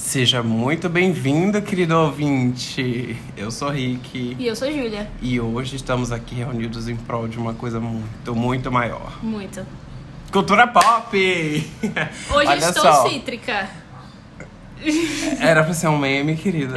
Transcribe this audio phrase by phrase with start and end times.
[0.00, 3.16] Seja muito bem-vindo, querido ouvinte.
[3.34, 5.10] Eu sou Rick E eu sou Júlia.
[5.22, 9.10] e hoje estamos aqui reunidos em prol de uma coisa muito, muito maior.
[9.22, 9.66] Muito.
[10.30, 11.16] Cultura pop!
[12.30, 13.70] Hoje Olha estou só, cítrica.
[15.40, 16.74] Era pra ser um meme, querida.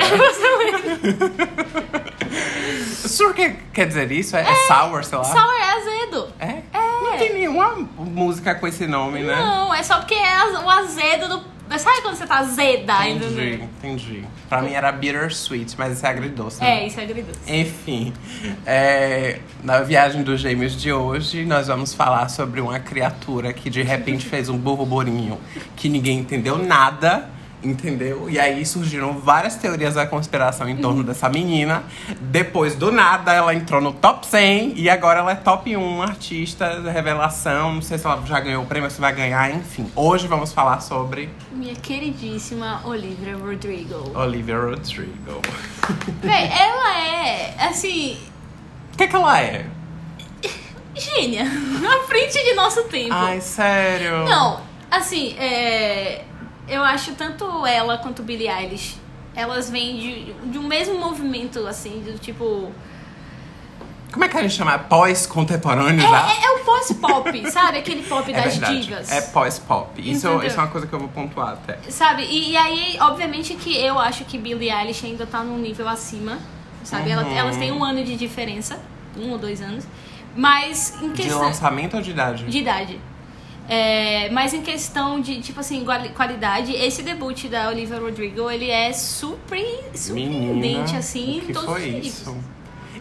[3.03, 4.37] O senhor quer, quer dizer isso?
[4.37, 5.23] É, é sour, sei lá?
[5.25, 6.27] Sour é azedo.
[6.39, 6.61] É?
[6.73, 9.35] Não tem nenhuma música com esse nome, né?
[9.35, 11.58] Não, é só porque é o azedo do.
[11.77, 13.07] Sabe quando você tá azeda?
[13.07, 13.69] Entendi, entendeu?
[13.77, 14.23] entendi.
[14.47, 16.63] Pra mim era bittersweet, mas isso é agridoce.
[16.63, 16.87] É, né?
[16.87, 17.39] isso é agridoce.
[17.47, 18.13] Enfim,
[18.65, 23.83] é, na viagem dos gêmeos de hoje, nós vamos falar sobre uma criatura que de
[23.83, 25.39] repente fez um burburinho
[25.75, 27.29] que ninguém entendeu nada,
[27.63, 28.29] entendeu?
[28.29, 31.83] E aí surgiram várias teorias da conspiração em torno dessa menina.
[32.19, 36.81] Depois, do nada, ela entrou no top 100 e agora ela é top 1 artista,
[36.91, 37.73] revelação.
[37.75, 39.91] Não sei se ela já ganhou o prêmio, se vai ganhar, enfim.
[39.95, 44.17] Hoje vamos falar sobre Minha queridíssima Olivia Rodrigo.
[44.17, 45.41] Olivia Rodrigo.
[46.21, 48.17] Véi, ela é, assim,
[48.93, 49.65] O que, que ela é?
[50.95, 51.45] gênia.
[51.89, 53.13] À frente de nosso tempo.
[53.13, 54.25] Ai, sério?
[54.25, 54.59] Não,
[54.91, 56.23] assim, é,
[56.69, 58.97] eu acho tanto ela quanto Billie Eilish,
[59.35, 62.71] elas vêm de, de um mesmo movimento, assim, do tipo.
[64.11, 64.77] Como é que a gente chama?
[64.79, 66.31] Pós-contemporâneo É, já?
[66.31, 67.77] é- é o pós-pop, sabe?
[67.77, 68.81] Aquele pop É das verdade.
[68.81, 69.11] divas.
[69.11, 70.01] É pós-pop.
[70.01, 70.47] Isso, Entendeu?
[70.47, 71.77] isso é uma coisa que eu vou pontuar até.
[71.91, 72.23] Sabe?
[72.23, 76.39] E, e aí, obviamente, que eu acho que Billie Eilish ainda tá num nível acima,
[76.83, 77.11] sabe?
[77.11, 77.35] Ela- Uhum.
[77.37, 78.79] elas têm um ano de diferença,
[79.15, 79.85] um ou dois anos.
[80.35, 81.41] Mas em De questão.
[81.41, 82.45] lançamento ou de idade?
[82.45, 82.99] De idade.
[83.69, 88.69] É, mas em questão de, tipo assim, quali- qualidade, esse debut da Olivia Rodrigo, ele
[88.69, 92.37] é super surpreendente, assim, o em que todos foi os isso?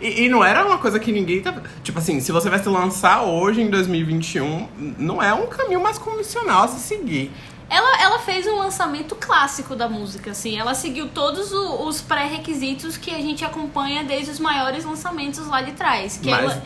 [0.00, 1.62] E, e não era uma coisa que ninguém tava...
[1.83, 5.98] Tipo assim, se você vai se lançar hoje, em 2021, não é um caminho mais
[5.98, 7.32] convencional a se seguir.
[7.70, 10.58] Ela, ela fez um lançamento clássico da música, assim.
[10.58, 15.72] Ela seguiu todos os pré-requisitos que a gente acompanha desde os maiores lançamentos lá de
[15.72, 16.16] trás.
[16.22, 16.62] Que, Mas- ela,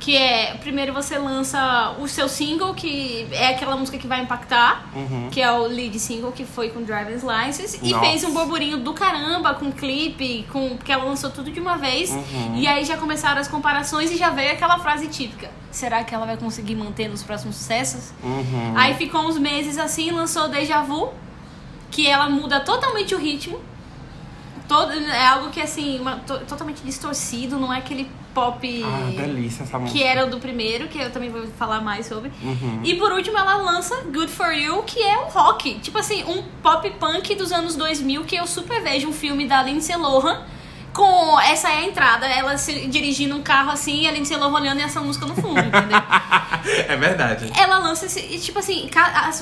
[0.00, 4.86] que é, primeiro você lança o seu single, que é aquela música que vai impactar,
[4.94, 5.28] Uhum.
[5.30, 7.78] que é o lead single, que foi com Driver's License.
[7.82, 8.04] E Nossa.
[8.04, 12.10] fez um burburinho do caramba com clipe, com, porque ela lançou tudo de uma vez.
[12.10, 12.56] Uhum.
[12.56, 15.50] E aí já começaram as comparações e já veio aquela frase típica.
[15.70, 18.12] Será que ela vai conseguir manter nos próximos sucessos?
[18.22, 18.72] Uhum.
[18.76, 21.12] Aí ficou uns meses assim, lançou Deja Vu,
[21.90, 23.58] que ela muda totalmente o ritmo.
[24.68, 29.62] Todo, é algo que assim, uma- to- totalmente distorcido, não é aquele pop Ah, delícia
[29.62, 29.96] essa música.
[29.98, 32.30] que era o do primeiro, que eu também vou falar mais sobre.
[32.42, 32.80] Uhum.
[32.82, 35.78] E por último ela lança Good For You, que é o rock.
[35.78, 39.62] Tipo assim, um pop punk dos anos 2000 que eu super vejo um filme da
[39.62, 40.42] Lindsay Lohan.
[40.92, 44.52] Com essa é a entrada, ela se, dirigindo um carro assim e a Lindsay Lohan
[44.60, 45.98] olhando e essa música no fundo, entendeu?
[46.88, 47.50] é verdade.
[47.58, 48.20] ela lança esse.
[48.38, 48.88] Tipo assim,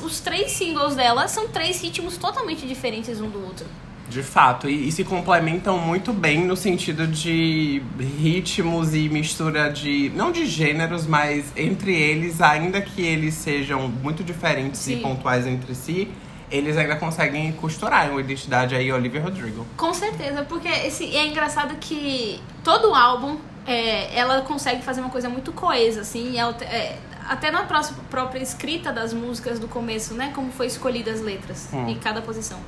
[0.03, 3.67] os três singles dela são três ritmos totalmente diferentes um do outro.
[4.09, 7.83] De fato, e, e se complementam muito bem no sentido de
[8.19, 10.11] ritmos e mistura de.
[10.15, 15.01] não de gêneros, mas entre eles, ainda que eles sejam muito diferentes e Sim.
[15.01, 16.09] pontuais entre si,
[16.51, 19.67] eles ainda conseguem costurar uma identidade aí, Olivia Rodrigo.
[19.77, 25.29] Com certeza, porque esse, é engraçado que todo álbum é, ela consegue fazer uma coisa
[25.31, 26.99] muito coesa, assim, e ela te- é,
[27.29, 30.33] até na próxima, própria escrita das músicas do começo, né?
[30.35, 31.89] Como foi escolhidas as letras Hum.
[31.89, 32.59] em cada posição.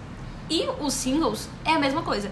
[0.51, 2.31] E os singles é a mesma coisa.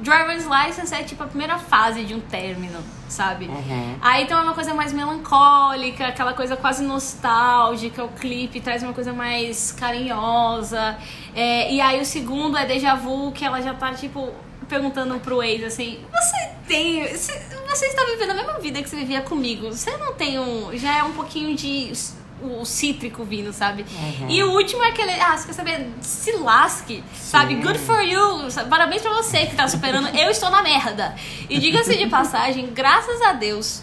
[0.00, 3.46] Driver's License é tipo a primeira fase de um término, sabe?
[3.46, 3.96] Uhum.
[4.00, 8.92] Aí então é uma coisa mais melancólica, aquela coisa quase nostálgica, o clipe traz uma
[8.92, 10.96] coisa mais carinhosa.
[11.34, 14.32] É, e aí o segundo é Deja Vu, que ela já tá, tipo,
[14.68, 17.02] perguntando pro ex assim, você tem.
[17.08, 17.32] Você,
[17.68, 19.72] você está vivendo a mesma vida que você vivia comigo.
[19.72, 20.76] Você não tem um.
[20.76, 21.92] Já é um pouquinho de.
[22.40, 23.84] O cítrico vindo, sabe?
[24.28, 25.10] E o último é aquele.
[25.12, 25.90] Ah, você quer saber?
[26.00, 27.56] Se lasque, sabe?
[27.56, 27.62] Sim.
[27.62, 28.50] Good for you.
[28.50, 28.70] sabe?
[28.70, 30.08] Parabéns pra você que tá superando.
[30.16, 31.16] Eu estou na merda.
[31.50, 33.82] E diga-se de passagem, graças a Deus,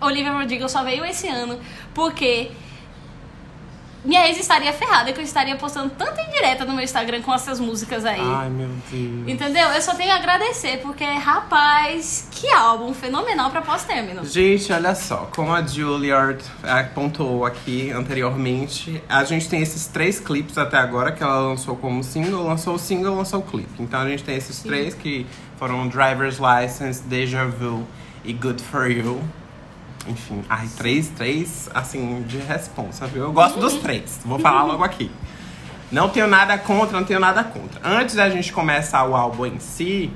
[0.00, 1.58] Olivia Rodrigo só veio esse ano
[1.94, 2.50] porque
[4.06, 7.58] minha ex estaria ferrada que eu estaria postando tanta indireta no meu Instagram com essas
[7.58, 8.20] músicas aí.
[8.20, 9.28] Ai, meu Deus.
[9.28, 9.68] Entendeu?
[9.70, 14.24] Eu só tenho a agradecer, porque, rapaz, que álbum fenomenal pra pós-término.
[14.24, 20.20] Gente, olha só, como a Juilliard eh, pontuou aqui anteriormente, a gente tem esses três
[20.20, 23.82] clipes até agora que ela lançou como single, lançou o single, lançou o clipe.
[23.82, 25.26] Então a gente tem esses três que
[25.58, 27.84] foram Driver's License, Deja Vu
[28.24, 29.20] e Good For You.
[30.08, 33.24] Enfim, ai, três, três, assim, de responsa, viu?
[33.24, 35.10] Eu gosto dos três, vou falar logo aqui.
[35.90, 37.80] Não tenho nada contra, não tenho nada contra.
[37.84, 40.10] Antes da gente começar o álbum em si,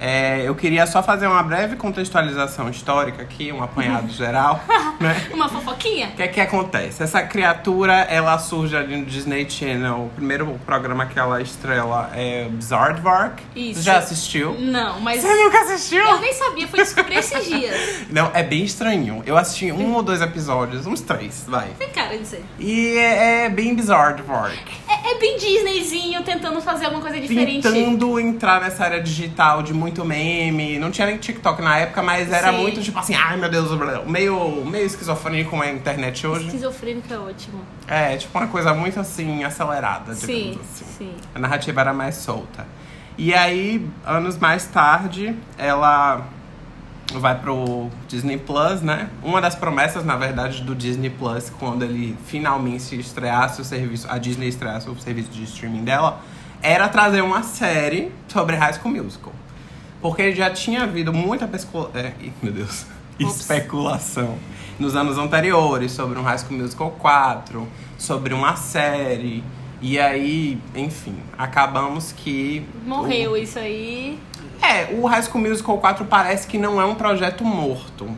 [0.00, 4.62] É, eu queria só fazer uma breve contextualização histórica aqui, um apanhado geral,
[5.00, 5.28] né?
[5.32, 6.08] Uma fofoquinha?
[6.08, 7.02] O que é que acontece?
[7.02, 10.06] Essa criatura, ela surge ali no Disney Channel.
[10.06, 13.42] O primeiro programa que ela estrela é Bizarrevark.
[13.56, 13.80] Isso.
[13.80, 14.54] Você já assistiu?
[14.58, 15.20] Não, mas.
[15.20, 16.04] Você nunca assistiu?
[16.04, 18.06] Eu nem sabia, fui descobrir esses dias.
[18.10, 19.22] Não, é bem estranho.
[19.26, 21.68] Eu assisti um ou dois episódios, uns três, vai.
[21.78, 22.44] Tem cara de ser.
[22.58, 24.58] E é, é bem Bizarrevark.
[24.88, 27.62] É, é bem Disneyzinho tentando fazer alguma coisa diferente.
[27.62, 30.78] Tentando entrar nessa área digital de muito meme.
[30.78, 32.58] Não tinha nem TikTok na época, mas era Sim.
[32.58, 33.70] muito tipo assim, ai meu Deus,
[34.06, 36.46] meio, meio esquizofrênico como é a internet hoje.
[36.46, 37.62] Esquizofrênico é ótimo.
[37.86, 40.84] É, tipo uma coisa muito assim, acelerada, Sim, assim.
[40.98, 41.12] sim.
[41.34, 42.66] A narrativa era mais solta.
[43.16, 46.24] E aí, anos mais tarde, ela
[47.14, 49.08] vai pro Disney Plus, né?
[49.22, 54.18] Uma das promessas, na verdade, do Disney Plus, quando ele finalmente estreasse o serviço, a
[54.18, 56.20] Disney estreasse o serviço de streaming dela,
[56.62, 59.32] era trazer uma série sobre High School Musical.
[60.00, 61.90] Porque já tinha havido muita pesco...
[61.94, 62.12] é,
[62.42, 62.86] meu Deus.
[63.20, 63.40] Ops.
[63.40, 64.36] especulação
[64.78, 67.66] nos anos anteriores sobre um High School Musical 4,
[67.98, 69.42] sobre uma série.
[69.82, 72.64] E aí, enfim, acabamos que.
[72.86, 74.18] Morreu isso aí.
[74.62, 78.08] É, o High School Musical 4 parece que não é um projeto morto.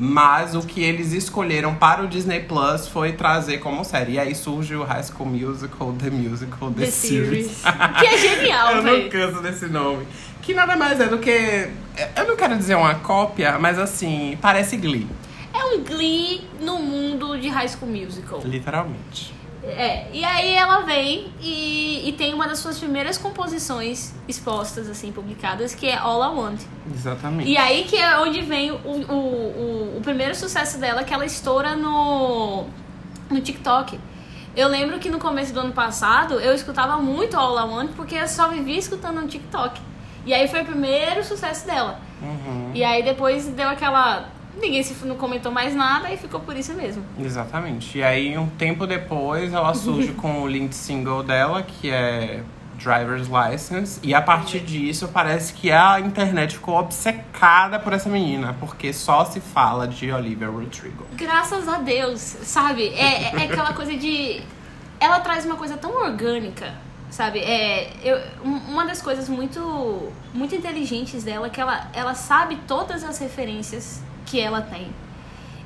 [0.00, 4.12] Mas o que eles escolheram para o Disney Plus foi trazer como série.
[4.12, 7.46] E aí surge o High School Musical, The Musical, The, The Series.
[7.50, 7.62] Series.
[7.98, 9.10] que é genial, Eu não velho.
[9.10, 10.06] canso desse nome.
[10.48, 11.68] Que nada mais é do que.
[12.16, 15.06] Eu não quero dizer uma cópia, mas assim, parece Glee.
[15.52, 18.40] É um Glee no mundo de High School Musical.
[18.42, 19.34] Literalmente.
[19.62, 25.12] É, e aí ela vem e, e tem uma das suas primeiras composições expostas, assim,
[25.12, 26.60] publicadas, que é All I Want.
[26.94, 27.50] Exatamente.
[27.50, 31.26] E aí que é onde vem o, o, o, o primeiro sucesso dela, que ela
[31.26, 32.64] estoura no,
[33.28, 34.00] no TikTok.
[34.56, 38.14] Eu lembro que no começo do ano passado eu escutava muito All I Want porque
[38.14, 39.87] eu só vivia escutando no TikTok.
[40.28, 41.98] E aí foi o primeiro sucesso dela.
[42.20, 42.70] Uhum.
[42.74, 44.28] E aí depois deu aquela.
[44.60, 47.02] Ninguém se não comentou mais nada e ficou por isso mesmo.
[47.18, 47.96] Exatamente.
[47.96, 52.42] E aí, um tempo depois, ela surge com o lead single dela, que é
[52.76, 54.00] Driver's License.
[54.02, 59.24] E a partir disso, parece que a internet ficou obcecada por essa menina, porque só
[59.24, 61.06] se fala de Olivia Rodrigo.
[61.14, 62.88] Graças a Deus, sabe?
[62.88, 64.42] É, é- é aquela coisa de.
[65.00, 66.74] Ela traz uma coisa tão orgânica,
[67.10, 67.38] sabe?
[67.40, 72.56] É, eu, um- uma das coisas muito, muito inteligentes dela é que ela, ela sabe
[72.66, 74.88] todas as referências que ela tem.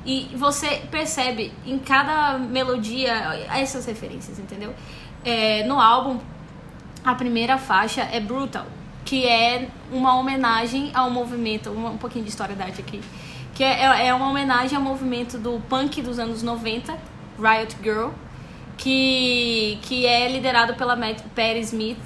[0.05, 3.13] E você percebe em cada melodia
[3.53, 4.73] essas referências, entendeu?
[5.23, 6.19] É, no álbum,
[7.05, 8.65] a primeira faixa é Brutal,
[9.05, 13.01] que é uma homenagem ao movimento, um, um pouquinho de história da arte aqui,
[13.53, 16.97] que é, é é uma homenagem ao movimento do punk dos anos 90,
[17.39, 18.09] Riot Girl,
[18.77, 21.97] que, que é liderado pela Matt, Patti Smith,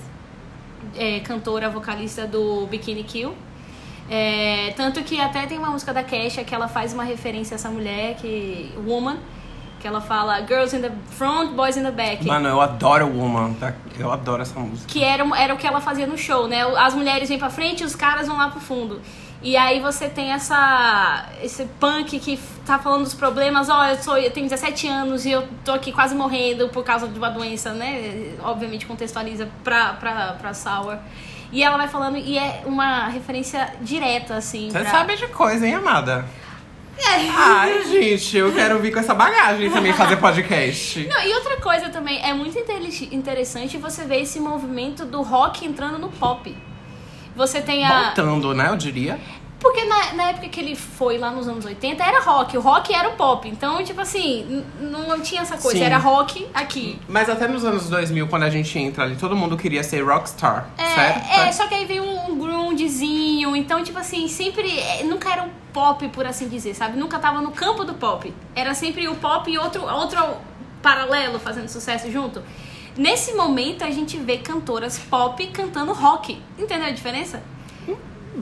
[0.95, 3.33] é, cantora, vocalista do Bikini Kill.
[4.09, 7.57] É, tanto que até tem uma música da Kesha que ela faz uma referência a
[7.57, 9.17] essa mulher, que Woman,
[9.79, 12.25] que ela fala Girls in the front, boys in the back.
[12.25, 13.73] Mano, eu adoro Woman, tá?
[13.99, 14.87] Eu adoro essa música.
[14.87, 16.63] Que era, era o que ela fazia no show, né?
[16.77, 19.01] As mulheres vêm pra frente e os caras vão lá pro fundo.
[19.41, 24.17] E aí você tem essa esse punk que tá falando dos problemas, ó, eu, sou,
[24.17, 27.71] eu tenho 17 anos e eu tô aqui quase morrendo por causa de uma doença,
[27.73, 28.35] né?
[28.43, 30.97] Obviamente contextualiza pra, pra, pra Sour.
[31.51, 34.69] E ela vai falando, e é uma referência direta, assim.
[34.69, 36.25] Você pra- sabe de coisa, hein, amada?
[36.99, 37.29] É.
[37.29, 41.07] Ai, gente, eu quero vir com essa bagagem também fazer podcast.
[41.07, 42.57] Não, e outra coisa também, é muito
[43.11, 46.55] interessante você ver esse movimento do rock entrando no pop.
[47.35, 48.05] Você tem a.
[48.05, 49.19] Voltando, né, eu diria.
[49.59, 52.93] Porque na, na época que ele foi lá nos anos 80 era rock, o rock
[52.93, 53.49] era o pop.
[53.49, 55.83] Então, tipo assim, não tinha essa coisa, Sim.
[55.83, 56.99] era rock aqui.
[57.09, 60.69] Mas até nos anos 2000, quando a gente entra ali, todo mundo queria ser rockstar,
[60.77, 61.31] É, certo?
[61.31, 64.77] é, só que aí veio um, um grungezinho, então, tipo assim, sempre.
[64.79, 66.95] é, nunca era um pop, por assim dizer, sabe?
[66.97, 68.31] Nunca tava no campo do pop.
[68.55, 70.19] Era sempre o pop e outro, outro
[70.83, 72.43] paralelo fazendo sucesso junto.
[72.95, 76.39] Nesse momento, a gente vê cantoras pop cantando rock.
[76.57, 77.41] Entendeu a diferença?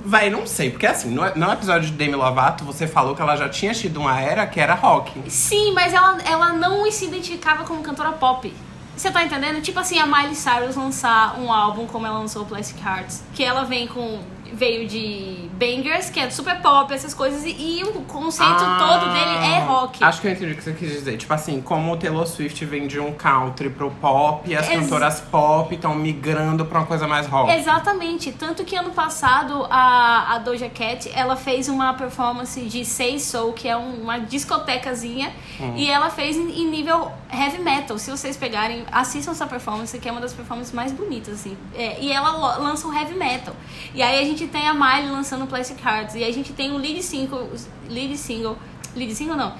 [0.03, 3.35] Vai, não sei, porque assim, no, no episódio de Demi Lovato, você falou que ela
[3.35, 5.29] já tinha tido uma era que era rock.
[5.29, 8.53] Sim, mas ela, ela não se identificava como cantora pop.
[8.95, 9.61] Você tá entendendo?
[9.61, 13.63] Tipo assim, a Miley Cyrus lançar um álbum como ela lançou Plastic Hearts, que ela
[13.63, 14.21] vem com
[14.55, 19.11] veio de bangers, que é super pop, essas coisas, e, e o conceito Ah, todo
[19.13, 20.03] dele é rock.
[20.03, 21.17] Acho que eu entendi o que você quis dizer.
[21.17, 24.79] Tipo assim, como o Taylor Swift vem de um country pro pop, e as Ex-
[24.81, 27.51] cantoras pop estão migrando pra uma coisa mais rock.
[27.51, 28.31] Exatamente.
[28.33, 33.53] Tanto que ano passado a, a Doja Cat ela fez uma performance de Say Soul,
[33.53, 35.31] que é um- uma discotecazinha,
[35.75, 37.97] e ela fez em, em nível heavy metal.
[37.97, 41.57] Se vocês pegarem, assistam essa performance, que é uma das performances mais bonitas, assim.
[41.75, 43.55] É, e ela lança um heavy metal.
[43.93, 46.15] E aí a gente gente tem a Miley lançando Plastic Hearts.
[46.15, 47.49] E a gente tem o lead single.
[47.89, 48.57] Lead single.
[48.95, 49.53] Lead single não.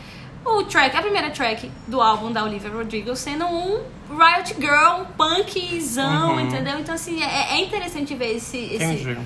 [0.45, 5.05] O track, a primeira track do álbum da Olivia Rodrigo sendo um Riot Girl, um
[5.05, 6.39] punkzão, Uhum.
[6.41, 6.79] entendeu?
[6.79, 8.57] Então, assim, é, é interessante ver esse.
[8.57, 9.17] esse Entendi.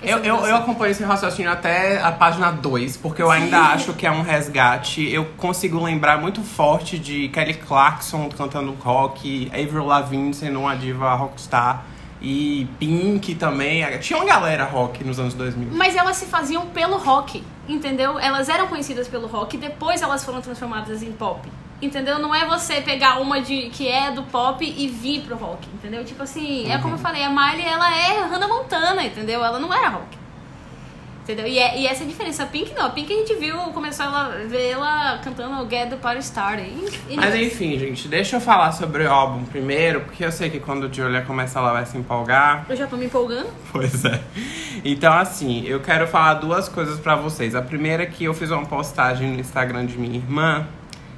[0.00, 4.06] Eu, eu, eu acompanho esse raciocínio até a página 2, porque eu ainda acho que
[4.06, 5.10] é um resgate.
[5.12, 11.12] Eu consigo lembrar muito forte de Kelly Clarkson cantando rock, Avril Lavigne sendo uma diva
[11.14, 11.82] rockstar,
[12.20, 13.84] e Pink também.
[14.00, 15.68] Tinha uma galera rock nos anos 2000.
[15.72, 18.18] Mas elas se faziam pelo rock, entendeu?
[18.18, 21.48] Elas eram conhecidas pelo rock e depois elas foram transformadas em pop.
[21.80, 22.18] Entendeu?
[22.18, 26.04] Não é você pegar uma de que é do pop e vir pro rock, entendeu?
[26.04, 29.44] Tipo assim, é como eu falei, a Miley, ela é Hannah Montana, entendeu?
[29.44, 30.18] Ela não era rock.
[31.28, 31.46] Entendeu?
[31.46, 32.42] E, é- e essa é a diferença.
[32.44, 32.86] A Pink não.
[32.86, 36.72] A Pink a gente viu, começou ela ver ela cantando Get the Party Started.
[37.14, 40.84] Mas enfim, gente, deixa eu falar sobre o álbum primeiro, porque eu sei que quando
[40.84, 42.64] o Julia começa ela vai se empolgar.
[42.66, 43.48] Eu já tô me empolgando.
[43.70, 44.18] Pois é.
[44.82, 47.54] Então, assim, eu quero falar duas coisas pra vocês.
[47.54, 50.66] A primeira é que eu fiz uma postagem no Instagram de minha irmã,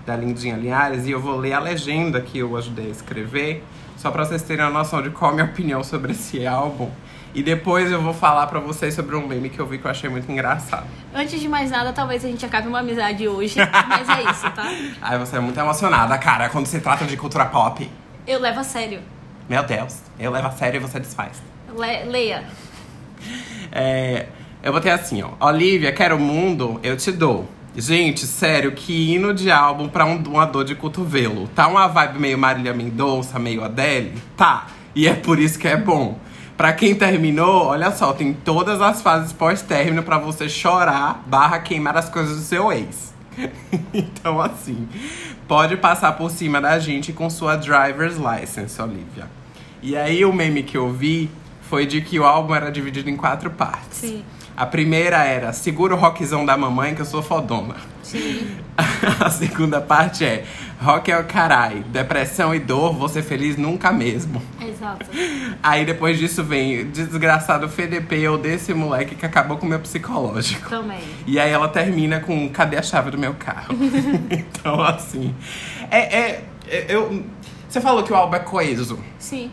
[0.05, 3.63] da Lindinha Linhares, e eu vou ler a legenda que eu ajudei a escrever,
[3.97, 6.91] só pra vocês terem uma noção de qual a minha opinião sobre esse álbum.
[7.35, 9.91] E depois eu vou falar pra vocês sobre um meme que eu vi que eu
[9.91, 10.87] achei muito engraçado.
[11.15, 13.55] Antes de mais nada, talvez a gente acabe uma amizade hoje.
[13.89, 14.65] Mas é isso, tá?
[15.01, 17.89] Ai, você é muito emocionada, cara, quando se trata de cultura pop.
[18.27, 19.01] Eu levo a sério.
[19.49, 21.41] Meu Deus, eu levo a sério e você desfaz.
[21.77, 22.45] Le- leia.
[23.73, 24.27] É,
[24.63, 25.31] eu botei assim, ó.
[25.47, 27.49] Olivia, quero o mundo, eu te dou.
[27.77, 31.47] Gente, sério, que hino de álbum pra um, uma dor de cotovelo.
[31.55, 34.21] Tá uma vibe meio Marília Mendonça, meio Adele?
[34.37, 34.67] Tá.
[34.95, 36.19] E é por isso que é bom.
[36.61, 41.97] Pra quem terminou, olha só, tem todas as fases pós-término pra você chorar barra queimar
[41.97, 43.15] as coisas do seu ex.
[43.95, 44.87] então, assim,
[45.49, 49.27] pode passar por cima da gente com sua driver's license, Olivia.
[49.83, 51.31] E aí, o meme que eu vi
[51.63, 53.97] foi de que o álbum era dividido em quatro partes.
[53.97, 54.23] Sim.
[54.61, 57.77] A primeira era Segura o rockzão da mamãe que eu sou fodona.
[58.03, 58.47] Sim.
[59.19, 60.45] A segunda parte é
[60.83, 64.43] Rock é o carai, depressão e dor, você feliz nunca mesmo.
[64.61, 65.07] Exato.
[65.63, 70.69] Aí depois disso vem Desgraçado FDP ou desse moleque que acabou com o meu psicológico.
[70.69, 71.01] Também.
[71.27, 73.75] E aí ela termina com Cadê a chave do meu carro?
[74.31, 75.35] então, assim.
[75.91, 77.25] É, é, é- eu,
[77.67, 78.99] você falou que o álbum é coeso.
[79.19, 79.51] Sim.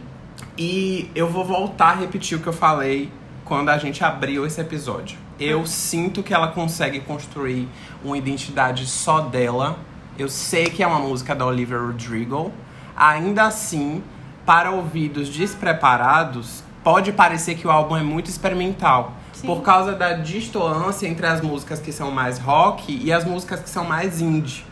[0.57, 3.09] E eu vou voltar a repetir o que eu falei
[3.47, 5.17] quando a gente abriu esse episódio.
[5.39, 7.67] Eu sinto que ela consegue construir
[8.03, 9.79] uma identidade só dela.
[10.19, 12.51] Eu sei que é uma música da Olivia Rodrigo.
[12.95, 14.03] Ainda assim,
[14.45, 19.13] para ouvidos despreparados, pode parecer que o álbum é muito experimental.
[19.31, 19.47] Sim.
[19.47, 23.69] Por causa da distância entre as músicas que são mais rock e as músicas que
[23.69, 24.65] são mais indie.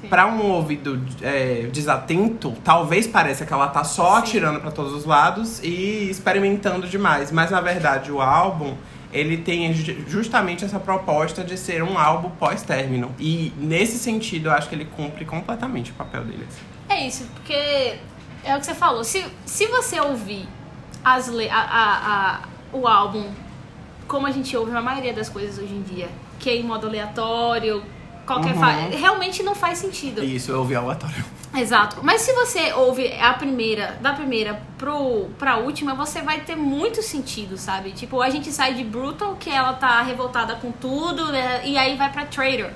[0.00, 0.08] Sim.
[0.08, 5.04] Pra um ouvido é, desatento, talvez pareça que ela tá só atirando pra todos os
[5.04, 7.30] lados e experimentando demais.
[7.30, 8.74] Mas na verdade o álbum,
[9.12, 13.14] ele tem ju- justamente essa proposta de ser um álbum pós-término.
[13.18, 16.46] E nesse sentido, eu acho que ele cumpre completamente o papel dele.
[16.48, 16.60] assim.
[16.88, 17.52] É isso, porque
[18.44, 19.04] é o que você falou.
[19.04, 20.48] Se, se você ouvir
[21.04, 21.96] as le a, a-
[22.36, 22.40] a-
[22.72, 23.26] o álbum
[24.08, 26.86] como a gente ouve a maioria das coisas hoje em dia, que é em modo
[26.88, 27.82] aleatório,
[28.30, 28.90] qualquer Uhum.
[28.96, 30.22] realmente não faz sentido.
[30.22, 31.24] Isso, eu ouvi aleatório.
[31.56, 31.96] Exato.
[32.02, 37.02] Mas se você ouve a primeira, da primeira pro, pra última, você vai ter muito
[37.02, 37.90] sentido, sabe?
[37.90, 41.62] Tipo, a gente sai de Brutal, que ela tá revoltada com tudo, né?
[41.64, 42.70] e aí vai pra Traitor.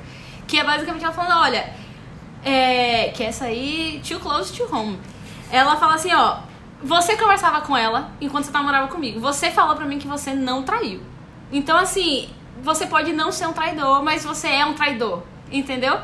[0.46, 1.72] Que é basicamente ela falando, olha,
[2.42, 4.98] é, que essa aí, too close to home.
[5.50, 6.38] Ela fala assim, ó,
[6.82, 9.20] você conversava com ela enquanto você namorava comigo.
[9.20, 11.00] Você falou pra mim que você não traiu.
[11.52, 12.28] Então, assim,
[12.62, 15.22] você pode não ser um traidor, mas você é um traidor,
[15.58, 15.98] entendeu?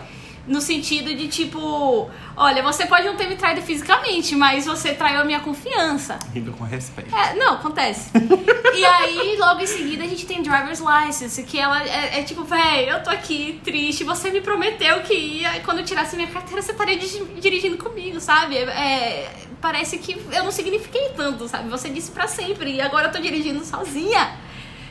[0.47, 5.21] No sentido de tipo, olha, você pode não ter me traído fisicamente, mas você traiu
[5.21, 6.19] a minha confiança.
[6.33, 7.14] Rindo com respeito.
[7.14, 8.11] É, não, acontece.
[8.75, 12.42] e aí, logo em seguida, a gente tem driver's license, que ela é, é tipo,
[12.42, 16.62] véi, eu tô aqui triste, você me prometeu que ia, quando eu tirasse minha carteira,
[16.62, 18.57] você estaria di- dirigindo comigo, sabe?
[18.57, 19.30] É, é,
[19.61, 21.69] parece que eu não signifiquei tanto, sabe?
[21.69, 24.33] Você disse pra sempre, e agora eu tô dirigindo sozinha.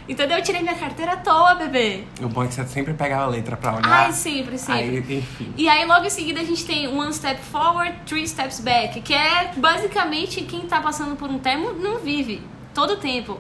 [0.10, 0.38] Entendeu?
[0.40, 2.04] Eu tirei minha carteira à toa, bebê.
[2.20, 3.86] O bom é que você sempre pegava a letra pra olhar.
[3.86, 4.74] Ai, sempre, sempre.
[4.82, 5.54] Aí, enfim.
[5.56, 9.14] E aí, logo em seguida, a gente tem One Step Forward, Three Steps Back, que
[9.14, 12.42] é basicamente quem tá passando por um termo não vive
[12.74, 13.40] todo o tempo.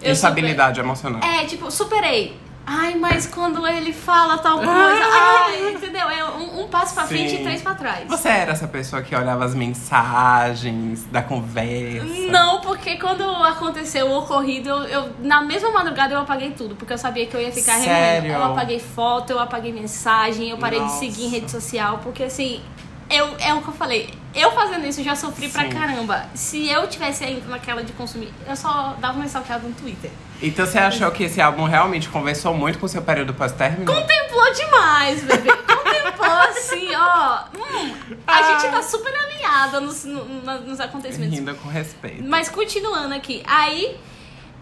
[0.00, 1.20] Eu Instabilidade emocional.
[1.20, 2.36] super- É, tipo, superei.
[2.70, 4.72] Ai, mas quando ele fala tal coisa.
[4.74, 5.46] Ah!
[5.46, 6.06] Ai, entendeu?
[6.10, 7.08] É um, um passo pra Sim.
[7.16, 8.06] frente e três pra trás.
[8.06, 12.04] Você era essa pessoa que olhava as mensagens da conversa?
[12.30, 16.92] Não, porque quando aconteceu o ocorrido, eu, eu- na mesma madrugada eu apaguei tudo, porque
[16.92, 18.32] eu sabia que eu ia ficar Sério?
[18.32, 20.94] Eu apaguei foto, eu apaguei mensagem, eu parei Nossa.
[20.94, 22.60] de seguir em rede social, porque assim,
[23.08, 24.12] eu, é o que eu falei.
[24.34, 25.70] Eu fazendo isso já sofri pra Sim.
[25.70, 26.26] caramba.
[26.34, 30.10] Se eu tivesse ainda naquela de consumir, eu só dava uma stalkeada no Twitter.
[30.40, 33.84] Então você achou que esse álbum realmente conversou muito com o seu período pós-término?
[33.92, 35.50] Contemplou demais, bebê.
[35.56, 37.40] Contemplou assim, ó.
[37.56, 37.94] Hum,
[38.26, 38.60] a Ai.
[38.60, 41.36] gente tá super alinhada nos, no- nos acontecimentos.
[41.36, 42.22] Rindo com respeito.
[42.24, 43.42] Mas continuando aqui.
[43.46, 43.98] Aí,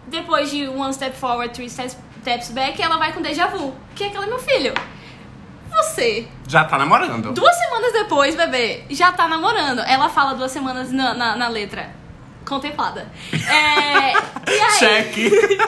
[0.07, 3.75] depois de One Step Forward, Three Steps, steps Back, ela vai com Deja Vu.
[3.95, 4.73] Que é aquela meu filho.
[5.69, 7.33] Você, Já tá namorando.
[7.33, 9.79] duas semanas depois, bebê, já tá namorando.
[9.81, 11.91] Ela fala duas semanas na, na, na letra.
[12.47, 13.11] Contemplada.
[13.33, 15.15] É, e aí, Check.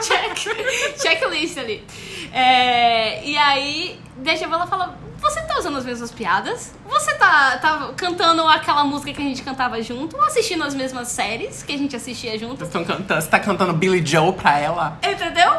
[0.02, 0.98] check.
[0.98, 1.84] Checklist ali.
[2.32, 4.98] É, e aí, deixa ela falar.
[5.20, 6.72] Você tá usando as mesmas piadas?
[6.88, 10.16] Você tá, tá cantando aquela música que a gente cantava junto?
[10.16, 12.64] Ou assistindo as mesmas séries que a gente assistia junto?
[12.64, 14.98] Estão cantando, você tá cantando Billy Joe pra ela?
[15.02, 15.52] Entendeu?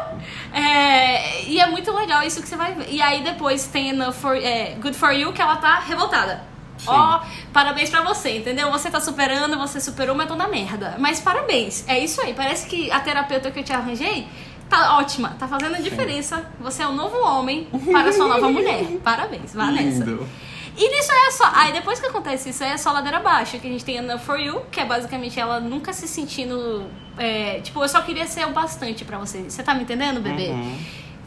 [0.52, 2.88] É, e é muito legal isso que você vai ver.
[2.90, 6.51] E aí depois tem Enough for, é, Good For You, que ela tá revoltada.
[6.78, 6.86] Sim.
[6.88, 7.20] Ó,
[7.52, 8.70] parabéns pra você, entendeu?
[8.72, 10.96] Você tá superando, você superou, mas tô na merda.
[10.98, 12.34] Mas parabéns, é isso aí.
[12.34, 14.26] Parece que a terapeuta que eu te arranjei
[14.68, 16.50] tá ótima, tá fazendo a diferença.
[16.60, 18.84] Você é um novo homem para a sua nova mulher.
[19.04, 20.04] Parabéns, vá nessa.
[20.04, 20.26] Lindo.
[20.74, 21.50] E nisso é só.
[21.54, 23.58] Aí depois que acontece isso, é só ladeira abaixo.
[23.60, 26.86] Que a gente tem Enough for You, que é basicamente ela nunca se sentindo.
[27.18, 29.42] é, tipo, eu só queria ser o bastante pra você.
[29.42, 30.48] Você tá me entendendo, bebê?
[30.48, 30.78] Uhum.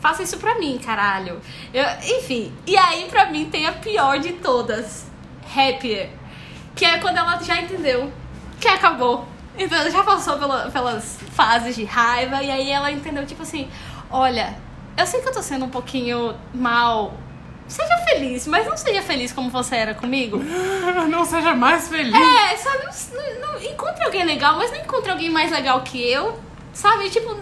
[0.02, 1.40] Faça isso pra mim, caralho.
[1.72, 1.86] Eu-
[2.18, 2.52] enfim.
[2.66, 5.06] E aí, pra mim, tem a pior de todas:
[5.54, 6.10] Happier.
[6.76, 8.12] Que é quando ela já entendeu
[8.60, 9.26] que acabou.
[9.58, 12.44] Então, ela já passou pela- pelas fases de raiva.
[12.44, 13.70] E aí ela entendeu, tipo assim:
[14.12, 14.56] olha,
[14.98, 17.14] eu sei que eu tô sendo um pouquinho mal.
[17.68, 20.38] Seja feliz, mas não seja feliz como você era comigo.
[21.10, 22.14] Não seja mais feliz.
[22.14, 22.86] É, sabe?
[23.16, 26.40] Não, não- encontre alguém legal, mas não encontre alguém mais legal que eu.
[26.74, 27.10] Sabe?
[27.10, 27.36] Tipo.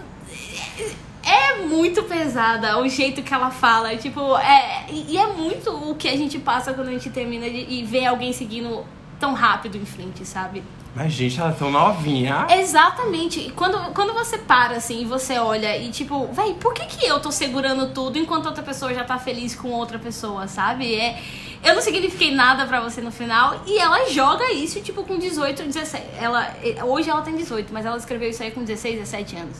[1.26, 3.96] É muito pesada o jeito que ela fala.
[3.96, 4.86] Tipo, é.
[4.90, 8.04] E é muito o que a gente passa quando a gente termina de, e vê
[8.04, 8.84] alguém seguindo
[9.18, 10.62] tão rápido em frente, sabe?
[10.94, 12.46] Mas, gente, ela é tão novinha.
[12.50, 13.40] Exatamente.
[13.40, 17.06] E Quando, quando você para assim e você olha e tipo, véi, por que, que
[17.06, 20.94] eu tô segurando tudo enquanto outra pessoa já tá feliz com outra pessoa, sabe?
[20.94, 21.20] É,
[21.64, 25.64] eu não signifiquei nada pra você no final e ela joga isso, tipo, com 18,
[25.64, 26.04] 17.
[26.20, 26.54] Ela,
[26.84, 29.56] hoje ela tem 18, mas ela escreveu isso aí com 16, 17 anos.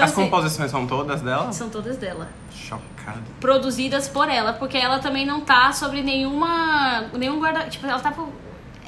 [0.00, 1.52] Então, As assim, composições são todas dela?
[1.52, 3.22] são todas dela Chocado.
[3.38, 7.02] produzidas por ela, porque ela também não tá sobre nenhuma.
[7.12, 7.64] nenhum guarda.
[7.68, 8.12] Tipo, ela tá.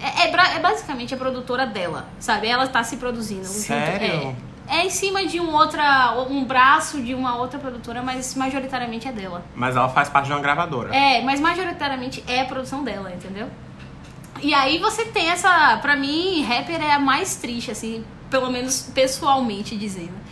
[0.01, 2.47] É, é, é basicamente a produtora dela, sabe?
[2.49, 3.45] Ela tá se produzindo.
[3.45, 4.35] junto- Sério?
[4.69, 6.15] é, é em cima de um outra.
[6.31, 9.45] um braço de uma outra produtora, mas majoritariamente é dela.
[9.55, 10.95] Mas ela faz parte de uma gravadora.
[10.95, 13.49] É, mas majoritariamente é a produção dela, entendeu?
[14.41, 15.77] E aí você tem essa.
[15.83, 20.23] Pra mim, rapper é a mais triste, assim, pelo menos pessoalmente dizendo.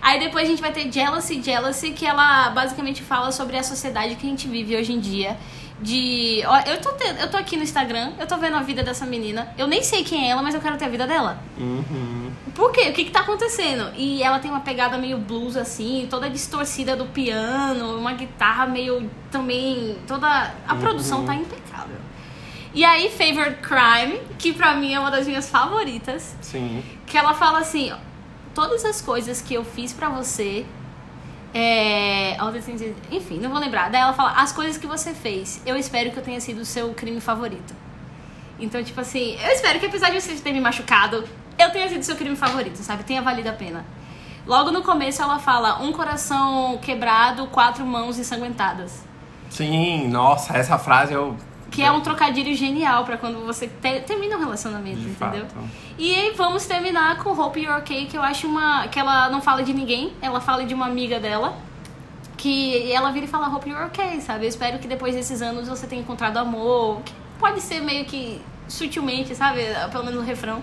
[0.00, 4.14] Aí depois a gente vai ter Jealousy, Jealousy, que ela basicamente fala sobre a sociedade
[4.16, 5.36] que a gente vive hoje em dia.
[5.78, 6.42] De.
[6.46, 9.04] Ó, eu tô, te- eu tô aqui no Instagram, eu tô vendo a vida dessa
[9.04, 9.52] menina.
[9.58, 11.38] Eu nem sei quem é ela, mas eu quero ter a vida dela.
[11.58, 12.30] Uhum.
[12.54, 12.88] Por quê?
[12.88, 13.92] O que que tá acontecendo?
[13.94, 19.10] E ela tem uma pegada meio blues, assim, toda distorcida do piano, uma guitarra meio
[19.30, 19.98] também.
[20.06, 20.54] toda.
[20.66, 21.96] A produção tá impecável.
[22.72, 26.82] E aí, Favorite Crime, que pra mim é uma das minhas favoritas, Sim.
[27.06, 27.92] que ela fala assim:
[28.56, 30.64] todas as coisas que eu fiz pra você.
[31.52, 32.36] É,
[33.10, 33.90] enfim, não vou lembrar.
[33.90, 36.64] Daí ela fala: as coisas que você fez, eu espero que eu tenha sido o
[36.64, 37.74] seu crime favorito.
[38.58, 41.24] Então, tipo assim, eu espero que apesar de você ter me machucado,
[41.58, 43.04] eu tenha sido seu crime favorito, sabe?
[43.04, 43.84] Tenha valido a pena.
[44.46, 49.04] Logo no começo ela fala: um coração quebrado, quatro mãos ensanguentadas.
[49.50, 51.36] Sim, nossa, essa frase eu.
[51.76, 55.46] Que é um trocadilho genial pra quando você te- termina um relacionamento, De entendeu?
[55.46, 55.64] fato.
[55.98, 58.88] E aí vamos terminar com Hope You're Okay, que eu acho uma.
[58.88, 61.56] que ela não fala de ninguém, ela fala de uma amiga dela.
[62.36, 64.44] Que ela vira e fala Hope You're Okay, sabe?
[64.44, 67.00] Eu espero que depois desses anos você tenha encontrado amor.
[67.02, 69.60] Que pode ser meio que sutilmente, sabe?
[69.90, 70.62] Pelo menos no refrão.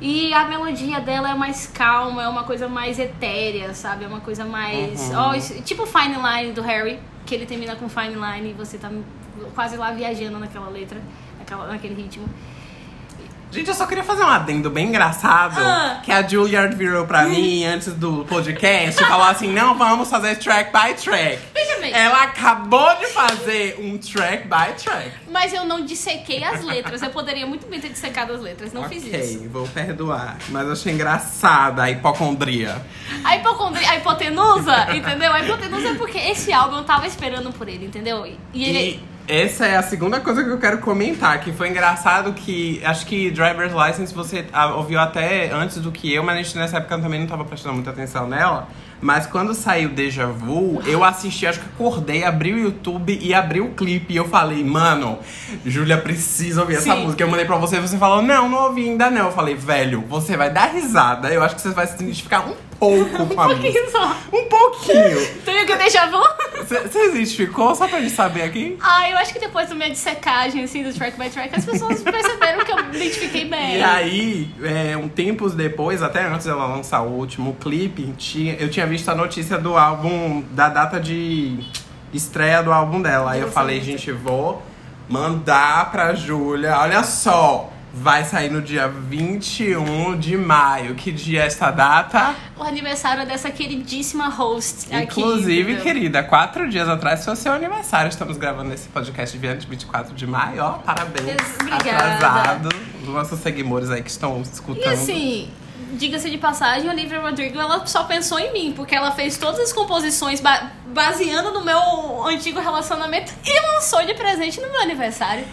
[0.00, 4.04] E a melodia dela é mais calma, é uma coisa mais etérea, sabe?
[4.04, 5.08] É uma coisa mais.
[5.10, 5.16] Uhum.
[5.18, 8.76] ó, isso- tipo Fine Line do Harry, que ele termina com Fine Line e você
[8.76, 8.90] tá
[9.54, 11.00] quase lá viajando naquela letra,
[11.38, 12.28] naquela, naquele ritmo.
[13.50, 15.58] Gente, eu só queria fazer um adendo bem engraçado.
[15.58, 16.00] Ah.
[16.04, 20.36] Que a Juilliard virou pra mim antes do podcast e falou assim: não, vamos fazer
[20.36, 21.38] track by track.
[21.54, 21.92] Veja bem.
[21.92, 25.12] Ela acabou de fazer um track by track.
[25.30, 27.00] Mas eu não dissequei as letras.
[27.02, 28.72] Eu poderia muito bem ter dissecado as letras.
[28.72, 29.36] Não fiz isso.
[29.36, 30.36] Ok, vou perdoar.
[30.48, 32.84] Mas eu achei engraçada a hipocondria.
[33.24, 35.32] A hipocondria, a hipotenusa, entendeu?
[35.32, 38.26] A hipotenusa é porque esse álbum eu tava esperando por ele, entendeu?
[38.52, 38.78] E ele.
[38.78, 43.04] E Essa é a segunda coisa que eu quero comentar, que foi engraçado que acho
[43.06, 46.76] que Driver's License você ah, ouviu até antes do que eu, mas a gente nessa
[46.76, 48.68] época também não tava prestando muita atenção nela.
[49.00, 53.60] Mas quando saiu Deja Vu, eu assisti, acho que acordei, abri o YouTube e abri
[53.60, 54.14] o clipe.
[54.14, 55.18] E eu falei, mano,
[55.66, 57.04] Júlia precisa ouvir essa Sim.
[57.04, 57.22] música.
[57.22, 59.26] Eu mandei pra você e você falou, não, não ouvi ainda não.
[59.26, 61.28] Eu falei, velho, você vai dar risada.
[61.28, 64.16] Eu acho que você vai se identificar um pouco Um pouquinho só.
[64.32, 65.26] Um pouquinho.
[65.44, 66.22] Tu viu que eu deixa vu?
[66.66, 67.74] Você identificou?
[67.74, 68.76] Só pra gente saber aqui.
[68.80, 72.02] Ah, eu acho que depois do minha dissecagem, assim, do track by track, as pessoas
[72.02, 73.76] perceberam que eu me identifiquei bem.
[73.78, 78.68] E aí, é, um tempos depois, até antes dela lançar o último clipe, tinha, eu
[78.68, 81.58] tinha visto a notícia do álbum, da data de
[82.12, 83.32] estreia do álbum dela.
[83.32, 84.60] Aí eu Eu falei, gente, vou
[85.08, 86.76] mandar pra Júlia.
[86.78, 90.94] Olha só, vai sair no dia 21 de maio.
[90.94, 92.34] Que dia é esta data?
[92.56, 95.04] O aniversário dessa queridíssima host aqui.
[95.20, 95.82] Inclusive, entendeu?
[95.82, 98.08] querida, quatro dias atrás foi o seu aniversário.
[98.08, 100.62] Estamos gravando esse podcast dia 24 de maio.
[100.62, 101.36] Ó, parabéns.
[101.60, 102.14] Obrigada.
[102.14, 102.68] Atrasado.
[103.02, 104.84] Os nossos seguidores aí que estão escutando.
[104.84, 105.50] E assim,
[105.92, 109.58] diga-se de passagem, a Olivia Rodrigo, ela só pensou em mim, porque ela fez todas
[109.60, 115.44] as composições ba- baseando no meu antigo relacionamento e lançou de presente no meu aniversário.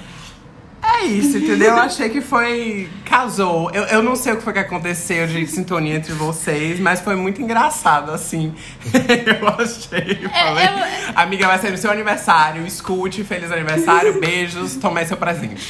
[0.95, 1.71] É isso, entendeu?
[1.71, 2.87] Eu achei que foi.
[3.03, 3.69] Casou.
[3.71, 7.15] Eu, eu não sei o que foi que aconteceu de sintonia entre vocês, mas foi
[7.15, 8.53] muito engraçado, assim.
[8.93, 10.15] eu achei.
[10.29, 12.65] Falei, eu- Amiga, vai ser no seu aniversário.
[12.65, 15.67] Escute, feliz aniversário, beijos, tomei seu presente.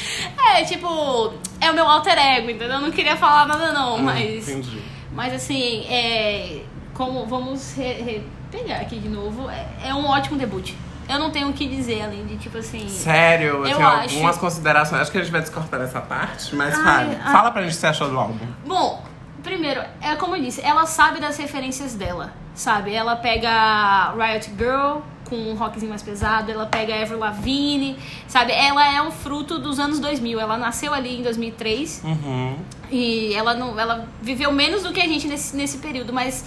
[0.56, 2.76] É, tipo, é o meu alter ego, entendeu?
[2.78, 4.48] Eu não queria falar nada não, mas...
[4.48, 4.82] Hum, Entendi.
[5.14, 6.62] Mas assim, é.
[6.94, 10.74] Como vamos re- re- pegar aqui de novo, é, é um ótimo debut.
[11.10, 12.88] Eu não tenho o que dizer além de tipo assim.
[12.88, 15.02] Sério, eu, Eu tenho acho- algumas considerações.
[15.02, 17.22] Acho que a gente vai descortar essa parte, mas Ai, fala.
[17.24, 17.32] ai.
[17.34, 18.38] Fala pra gente o que você achou do álbum.
[18.66, 19.04] Bom,
[19.44, 22.94] primeiro, é como eu disse, ela sabe das referências dela, sabe?
[22.94, 28.52] Ela pega Riot Girl com um rockzinho mais pesado, ela pega Avril Lavigne, sabe?
[28.52, 30.40] Ela é um fruto dos anos 2000.
[30.40, 32.02] Ela nasceu ali em 2003.
[32.04, 32.56] Uhum.
[32.92, 36.46] E ela não, ela viveu menos do que a gente nesse, nesse período, mas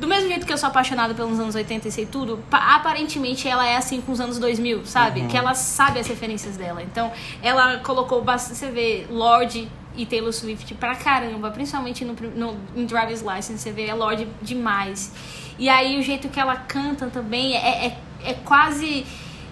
[0.00, 3.46] do mesmo jeito que eu sou apaixonada pelos anos 80 e sei tudo, pa- aparentemente
[3.48, 5.20] ela é assim com os anos 2000, sabe?
[5.28, 6.82] Que ela sabe as referências dela.
[6.82, 12.56] Então, ela colocou bastante, você vê Lorde e Taylor Swift pra caramba, principalmente no, no
[12.76, 15.12] em Driver's License, você vê a Lorde demais.
[15.58, 19.06] E aí o jeito que ela canta também é, é, é quase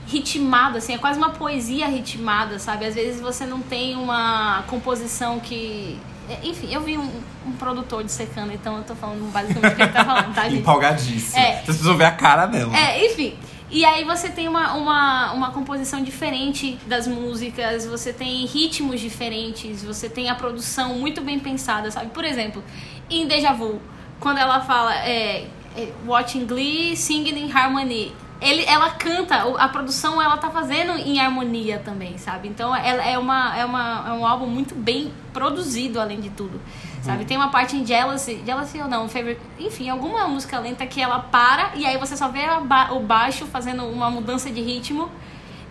[0.06, 2.84] ritmado, assim, é quase uma poesia ritmada, sabe?
[2.84, 5.98] Às vezes você não tem uma composição que.
[6.32, 7.10] É, Enfim, eu vi um,
[7.46, 10.60] um produtor dissecando, então eu tô falando basicamente o que ele tá falando, tá, gente?
[10.60, 11.38] Empolgadíssima.
[11.40, 11.52] É.
[11.52, 12.76] Vocês precisam ver a cara dela.
[12.76, 13.36] É, enfim.
[13.70, 19.82] E aí você tem uma, uma, uma composição diferente das músicas, você tem ritmos diferentes,
[19.82, 22.10] você tem a produção muito bem pensada, sabe?
[22.10, 22.62] Por exemplo,
[23.08, 23.80] em Deja Vu,
[24.20, 30.20] quando ela fala é, é, Watching Glee, Singing in Harmony, ele, ela canta, a produção
[30.20, 32.48] ela tá fazendo em harmonia também, sabe?
[32.48, 36.60] Então ela é, uma, é, uma, é um álbum muito bem produzido, além de tudo.
[37.02, 37.24] Sabe?
[37.24, 41.18] Tem uma parte em Jealousy, Jealousy ou não, Favorite, enfim, alguma música lenta que ela
[41.18, 45.10] para e aí você só vê ba- o baixo fazendo uma mudança de ritmo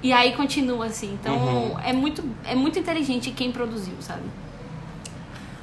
[0.03, 1.13] e aí continua assim.
[1.21, 1.79] Então Uhum.
[1.85, 4.23] é, muito, é muito inteligente quem produziu, sabe?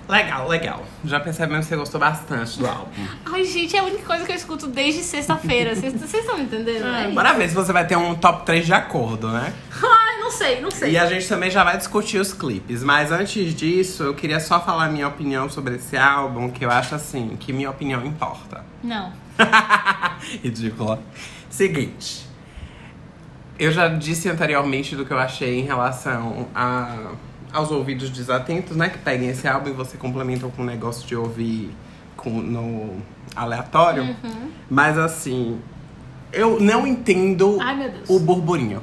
[0.08, 0.82] Legal, legal.
[1.04, 3.06] Já percebemos que você gostou bastante do álbum.
[3.26, 5.74] Ai, gente, é a única coisa que eu escuto desde sexta-feira.
[5.76, 6.84] Vocês vocês estão me entendendo?
[6.84, 7.10] né?
[7.14, 9.52] Bora ver se você vai ter um top 3 de acordo, né?
[9.82, 10.92] Ai, não sei, não sei.
[10.92, 12.82] E a gente também já vai discutir os clipes.
[12.82, 16.70] Mas antes disso, eu queria só falar a minha opinião sobre esse álbum, que eu
[16.70, 18.64] acho assim, que minha opinião importa.
[18.82, 19.12] Não.
[20.42, 21.00] Ridícula.
[21.50, 22.26] Seguinte.
[23.58, 27.10] Eu já disse anteriormente do que eu achei em relação a,
[27.52, 28.88] aos ouvidos desatentos, né?
[28.88, 31.70] Que peguem esse álbum e você complementam com um negócio de ouvir
[32.16, 32.96] com, no
[33.34, 34.02] aleatório.
[34.22, 34.50] Uhum.
[34.68, 35.60] Mas assim,
[36.32, 38.82] eu não entendo Ai, o burburinho.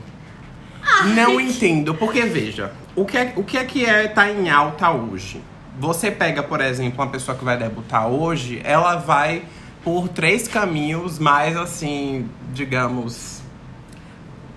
[1.16, 4.92] Não entendo, porque veja, o que é, o que é que é tá em alta
[4.92, 5.42] hoje?
[5.80, 9.44] Você pega, por exemplo, uma pessoa que vai debutar hoje, ela vai
[9.84, 13.42] por três caminhos mais assim, digamos.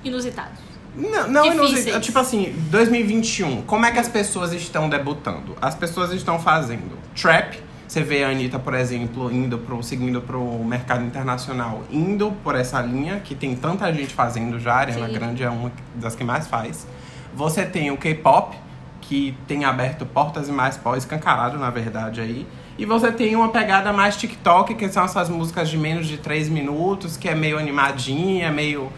[0.04, 0.67] Inusitados.
[0.96, 1.70] Não, não Difíceis.
[1.70, 5.56] inusita- tipo assim, 2021, como é que as pessoas estão debutando?
[5.60, 7.58] As pessoas estão fazendo trap.
[7.86, 12.82] Você vê a Anitta, por exemplo, indo pro, seguindo pro mercado internacional, indo por essa
[12.82, 15.12] linha, que tem tanta gente fazendo já, a Ariana Sim.
[15.14, 16.86] Grande é uma das que mais faz.
[17.34, 18.56] Você tem o K-pop,
[19.00, 22.46] que tem aberto portas e mais pó, escancarado, na verdade, aí.
[22.76, 26.48] E você tem uma pegada mais TikTok, que são essas músicas de menos de 3
[26.50, 28.92] minutos, que é meio animadinha, meio.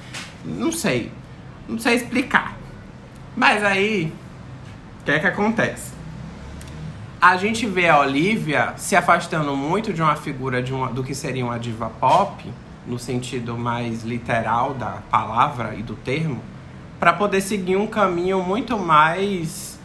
[0.45, 1.13] Não sei.
[1.71, 2.57] Não sei explicar.
[3.37, 4.13] Mas aí,
[5.01, 5.93] o que é que acontece?
[7.21, 11.15] A gente vê a Olivia se afastando muito de uma figura de uma, do que
[11.15, 12.45] seria uma diva pop,
[12.87, 16.43] no sentido mais literal da palavra e do termo,
[16.99, 19.79] pra poder seguir um caminho muito mais.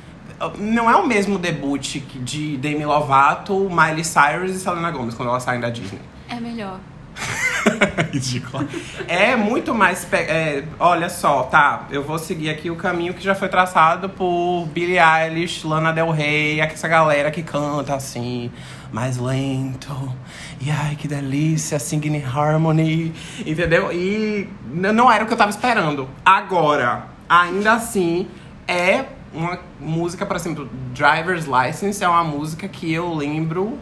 [0.58, 5.44] Não é o mesmo debut de Demi Lovato, Miley Cyrus e Selena Gomez quando elas
[5.44, 6.02] saem da Disney.
[6.28, 6.80] É melhor.
[8.12, 8.68] Ridícula.
[9.08, 10.08] É muito mais.
[10.14, 11.88] é, olha só, tá?
[11.90, 16.12] Eu vou seguir aqui o caminho que já foi traçado por Billie Eilish, Lana Del
[16.12, 18.52] Rey, essa galera que canta assim,
[18.92, 20.14] mais lento.
[20.62, 23.14] E ai, que delícia, singing in harmony.
[23.46, 23.92] Entendeu?
[23.92, 26.10] E não era o que eu tava esperando.
[26.26, 28.28] Agora, ainda assim,
[28.68, 33.78] é uma música, por exemplo, Driver's License é uma música que eu lembro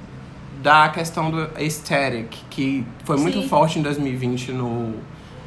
[0.61, 3.47] da questão do aesthetic, que foi muito Sim.
[3.47, 4.93] forte em 2020 no,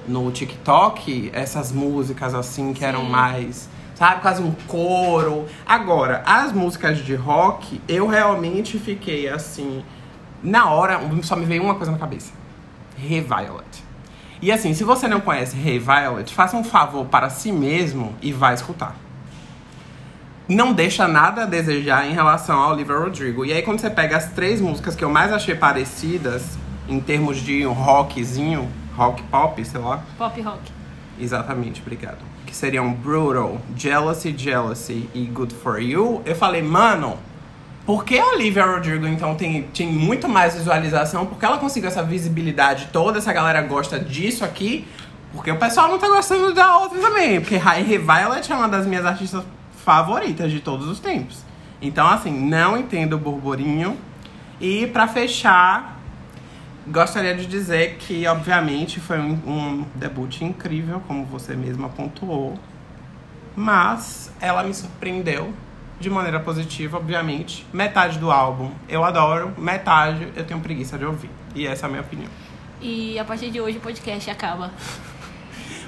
[0.06, 3.10] no TikTok, essas músicas assim que eram Sim.
[3.10, 5.46] mais, sabe, quase um coro.
[5.66, 9.84] Agora, as músicas de rock, eu realmente fiquei assim,
[10.42, 12.32] na hora, só me veio uma coisa na cabeça.
[12.98, 13.84] Hey Violet.
[14.40, 18.32] E assim, se você não conhece Hey Violet, faça um favor para si mesmo e
[18.32, 19.05] vá escutar
[20.48, 23.44] não deixa nada a desejar em relação ao Olivia Rodrigo.
[23.44, 26.56] E aí quando você pega as três músicas que eu mais achei parecidas,
[26.88, 30.02] em termos de um rockzinho, rock pop, sei lá.
[30.16, 30.72] Pop rock.
[31.18, 32.18] Exatamente, obrigado.
[32.46, 36.22] Que seriam Brutal, Jealousy, Jealousy e Good For You.
[36.24, 37.18] Eu falei, mano,
[37.84, 41.26] por que a Olivia Rodrigo então tem, tem muito mais visualização?
[41.26, 44.86] Porque ela conseguiu essa visibilidade toda, essa galera gosta disso aqui.
[45.32, 47.40] Porque o pessoal não tá gostando da outra também.
[47.40, 49.42] Porque High Violet é uma das minhas artistas
[49.86, 51.44] favoritas de todos os tempos.
[51.80, 53.96] Então, assim, não entendo o burburinho.
[54.60, 56.00] E pra fechar,
[56.88, 62.58] gostaria de dizer que, obviamente, foi um, um debut incrível, como você mesma pontuou.
[63.54, 65.54] Mas ela me surpreendeu
[66.00, 67.64] de maneira positiva, obviamente.
[67.72, 71.30] Metade do álbum eu adoro, metade eu tenho preguiça de ouvir.
[71.54, 72.30] E essa é a minha opinião.
[72.80, 74.72] E a partir de hoje o podcast acaba.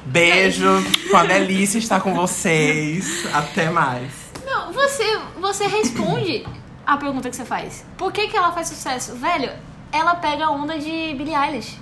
[0.06, 0.68] Beijo,
[1.11, 3.26] com a delícia estar com vocês.
[3.34, 4.12] Até mais.
[4.44, 6.46] Não, você, você responde
[6.87, 7.84] a pergunta que você faz.
[7.96, 9.14] Por que, que ela faz sucesso?
[9.14, 9.50] Velho,
[9.92, 11.78] ela pega a onda de Billie Eilish.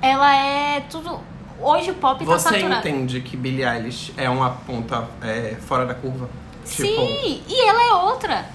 [0.00, 1.20] Ela é tudo.
[1.60, 2.88] Hoje o pop tá Você saturado.
[2.88, 6.30] entende que Billie Eilish é uma ponta é, fora da curva?
[6.64, 8.46] Tipo, Sim, e ela é outra.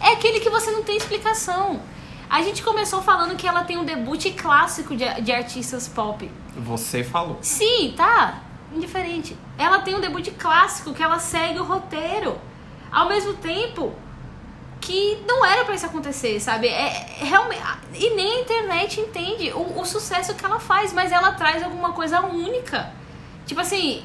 [0.00, 1.80] É aquele que você não tem explicação.
[2.28, 6.30] A gente começou falando que ela tem um debut clássico de, de artistas pop.
[6.56, 7.38] Você falou.
[7.42, 8.40] Sim, tá.
[8.74, 9.36] Indiferente.
[9.58, 12.38] Ela tem um debut clássico que ela segue o roteiro.
[12.90, 13.92] Ao mesmo tempo
[14.80, 16.68] que não era pra isso acontecer, sabe?
[16.68, 17.62] É, é realmente
[17.94, 21.92] e nem a internet entende o, o sucesso que ela faz, mas ela traz alguma
[21.92, 22.92] coisa única.
[23.46, 24.04] Tipo assim,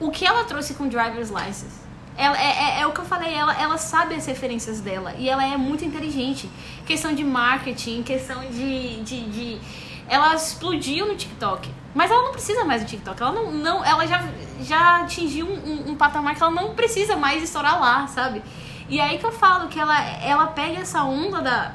[0.00, 1.86] o que ela trouxe com Driver's License?
[2.16, 5.28] Ela, é, é, é o que eu falei, ela, ela sabe as referências dela e
[5.28, 6.50] ela é muito inteligente.
[6.86, 9.60] Questão de marketing, questão de, de, de-
[10.08, 11.70] Ela explodiu no TikTok.
[11.94, 13.20] Mas ela não precisa mais do TikTok.
[13.20, 13.50] Ela não.
[13.52, 14.24] não ela já,
[14.60, 18.42] já atingiu um, um- um patamar que ela não precisa mais estourar lá, sabe?
[18.88, 21.74] E aí que eu falo que ela, ela pega essa onda da,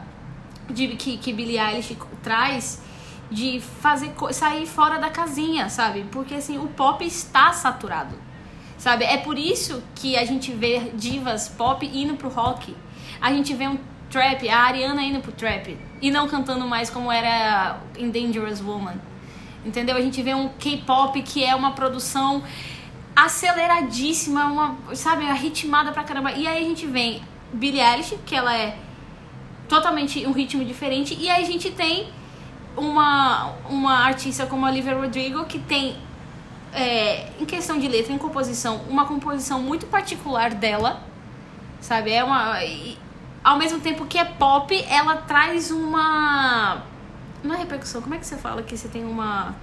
[0.70, 2.82] de, que, que Billie Eilish traz
[3.30, 6.06] de fazer sair fora da casinha, sabe?
[6.12, 8.16] Porque assim, o pop está saturado.
[8.78, 9.06] Sabe?
[9.06, 12.76] É por isso que a gente vê divas pop indo pro rock.
[13.22, 13.78] A gente vê um
[14.14, 18.96] trap, a Ariana indo pro trap e não cantando mais como era em Dangerous Woman.
[19.66, 19.96] Entendeu?
[19.96, 22.44] A gente vê um K-pop que é uma produção
[23.16, 26.32] aceleradíssima, uma, sabe, ritmada pra caramba.
[26.32, 28.78] E aí a gente vem Billie Eilish, que ela é
[29.68, 32.08] totalmente um ritmo diferente, e aí a gente tem
[32.78, 35.96] uma, uma artista como a Olivia Rodrigo que tem
[36.74, 41.02] é, em questão de letra, em composição, uma composição muito particular dela,
[41.80, 42.12] sabe?
[42.12, 42.58] É uma.
[43.44, 46.84] Ao mesmo tempo que é pop, ela traz uma.
[47.44, 49.56] Não é repercussão, como é que você fala que você tem uma.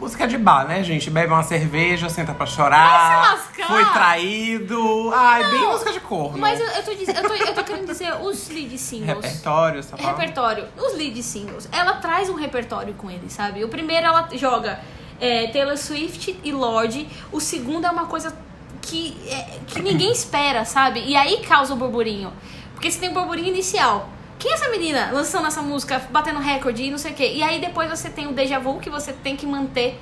[0.00, 1.10] Música de bar, né, gente?
[1.10, 2.88] Bebe uma cerveja, senta pra chorar.
[2.88, 3.66] Vai se lascar.
[3.66, 5.10] Foi traído.
[5.12, 6.38] Ai, bem Não, música de corno.
[6.38, 9.08] Mas eu, eu, tô, diz- eu, tô, eu tô querendo dizer os lead singles.
[9.24, 10.68] Repertório, você tá repertório.
[10.76, 11.68] Os lead singles.
[11.72, 13.64] Ela traz um repertório com ele, sabe?
[13.64, 14.78] O primeiro ela joga
[15.20, 17.08] é, Taylor Swift e Lorde.
[17.32, 18.32] O segundo é uma coisa
[18.80, 21.00] que, é, que ninguém espera, sabe?
[21.04, 22.32] E aí causa o burburinho.
[22.78, 24.08] Porque você tem o burburinho inicial.
[24.38, 27.32] Quem é essa menina lançando essa música, batendo recorde e não sei o quê?
[27.34, 30.00] E aí depois você tem o déjà vu que você tem que manter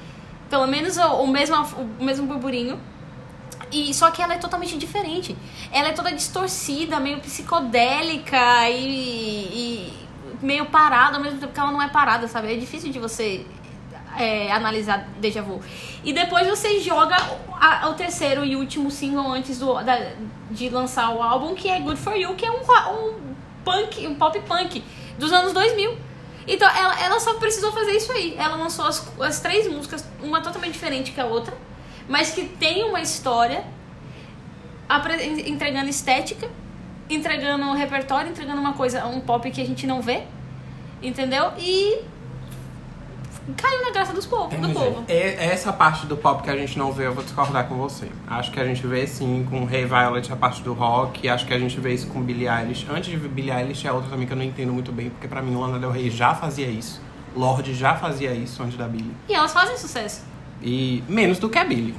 [0.51, 2.79] pelo menos o, o mesmo, o mesmo burburinho.
[3.73, 5.35] E, só que ela é totalmente diferente.
[5.73, 9.93] Ela é toda distorcida, meio psicodélica e, e
[10.43, 12.53] meio parada ao mesmo tempo que ela não é parada, sabe?
[12.53, 13.47] É difícil de você
[14.19, 15.61] é, analisar déjà vu.
[16.05, 17.17] E depois você joga
[17.61, 20.13] a- o terceiro e último single antes do, da-
[20.51, 24.15] de lançar o álbum, que é Good For You, que é um, um punk, um
[24.15, 24.83] pop punk
[25.19, 25.97] dos anos 2000.
[26.49, 28.35] Então, ela, ela só precisou fazer isso aí.
[28.39, 31.53] Ela lançou as, as três músicas, uma totalmente diferente que a outra,
[32.09, 33.65] mas que tem uma história,
[35.47, 36.49] entregando estética,
[37.11, 40.23] entregando repertório, entregando uma coisa, um pop que a gente não vê,
[41.03, 41.53] entendeu?
[41.59, 41.99] E
[43.57, 44.75] caiu na graça dos povo, do Entendi.
[44.75, 45.05] povo.
[45.09, 48.09] É- Essa parte do pop que a gente não vê, eu vou discordar com você.
[48.27, 51.29] Acho que a gente vê sim com Ray Violet a parte do rock.
[51.29, 52.87] Acho que a gente vê isso com Billie Eilish.
[52.91, 55.41] Antes de Billie Eilish é outra também que eu não entendo muito bem, porque pra
[55.43, 57.01] mim Lana Del Rey já fazia isso.
[57.37, 59.13] Lorde já fazia isso antes da Billie.
[59.29, 60.25] E elas fazem sucesso.
[60.63, 61.95] E menos do que a Billie.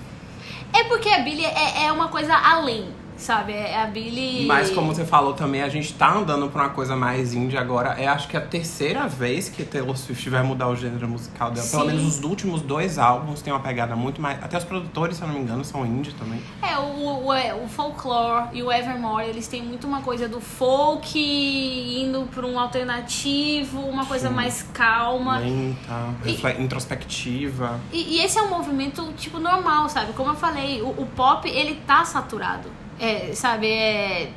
[0.74, 3.54] É porque a Billie é, é uma coisa além, sabe?
[3.54, 4.46] É a Billie.
[4.46, 7.90] Mas como você falou também, a gente tá andando pra uma coisa mais indie agora.
[8.00, 11.68] É acho que a terceira vez que Taylor Swift vai mudar o gênero musical dela.
[11.68, 11.88] Pelo Sim.
[11.88, 14.42] menos os últimos dois álbuns têm uma pegada muito mais.
[14.44, 16.42] Até os produtores, se eu não me engano, são indie também.
[16.62, 20.40] É, o, o, é, o folklore e o Evermore, eles têm muito uma coisa do
[20.40, 24.34] folk indo pra um alternativo, uma coisa Sim.
[24.36, 25.40] mais calma.
[25.40, 27.80] Lenta, E- introspectiva.
[27.92, 30.14] E, e esse é um movimento, tipo, normal, sabe?
[30.14, 32.70] Como eu falei, o, o pop, ele tá saturado.
[33.00, 33.68] É, sabe?
[33.68, 34.32] É.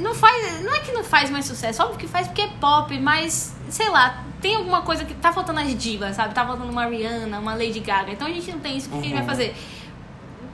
[0.00, 0.62] Não faz.
[0.62, 3.88] Não é que não faz mais sucesso, óbvio que faz porque é pop, mas, sei
[3.90, 6.34] lá, tem alguma coisa que tá faltando as divas, sabe?
[6.34, 8.12] Tá faltando uma Rihanna, uma Lady Gaga.
[8.12, 9.28] Então a gente não tem isso, o que a gente vai Uhum.
[9.28, 9.54] fazer?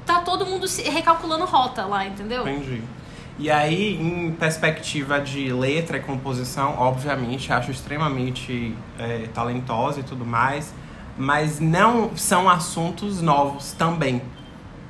[0.05, 2.49] Tá todo mundo recalculando rota lá, entendeu?
[2.49, 2.83] Entendi.
[3.39, 10.27] E aí, em perspectiva de letra e composição, obviamente, acho extremamente é, talentosa e tudo
[10.27, 10.75] mais,
[11.17, 14.21] mas não são assuntos novos também.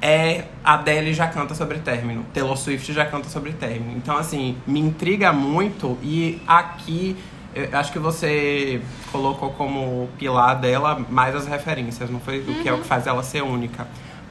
[0.01, 3.97] É, a Adele já canta sobre término, Taylor Swift já canta sobre término.
[3.97, 7.17] Então, assim, me intriga muito e aqui
[7.55, 8.81] eu acho que você
[9.11, 13.07] colocou como pilar dela mais as referências, não foi o que é o que faz
[13.07, 13.89] ela ser única.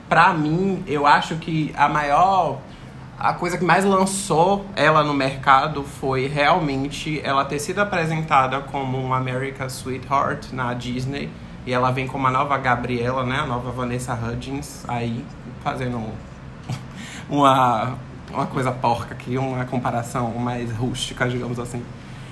[0.07, 2.59] Pra mim, eu acho que a maior
[3.19, 8.97] a coisa que mais lançou ela no mercado foi realmente ela ter sido apresentada como
[8.97, 11.29] um America's Sweetheart na Disney.
[11.65, 13.39] E ela vem como a nova Gabriela, né?
[13.39, 15.25] A nova Vanessa Hudgens aí
[15.63, 16.11] fazendo um-
[17.29, 17.97] uma,
[18.31, 21.83] uma coisa porca aqui, uma comparação mais rústica, digamos assim.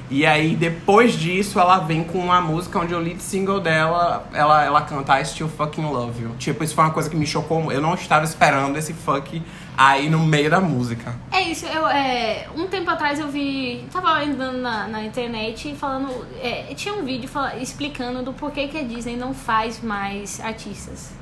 [0.07, 4.63] E aí, depois disso, ela vem com uma música onde o lead single dela, ela,
[4.63, 6.35] ela canta I Still Fucking Love You.
[6.37, 7.71] Tipo, isso foi uma coisa que me chocou.
[7.71, 9.41] Eu não estava esperando esse fuck
[9.75, 11.15] aí no meio da música.
[11.31, 16.07] É isso, eu, é, um tempo atrás eu vi, tava andando na, na internet falando,
[16.39, 21.13] é, tinha um vídeo fala- explicando do porquê que a Disney não faz mais artistas.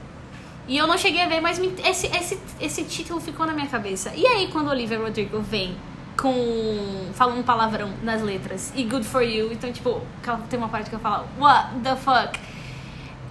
[0.67, 3.67] E eu não cheguei a ver, mas me- esse, esse, esse título ficou na minha
[3.67, 4.11] cabeça.
[4.15, 5.75] E aí quando Olivia Rodrigo vem
[6.17, 10.01] com falando palavrão nas letras e good for you, então tipo,
[10.49, 12.39] tem uma parte que eu falo, what the fuck?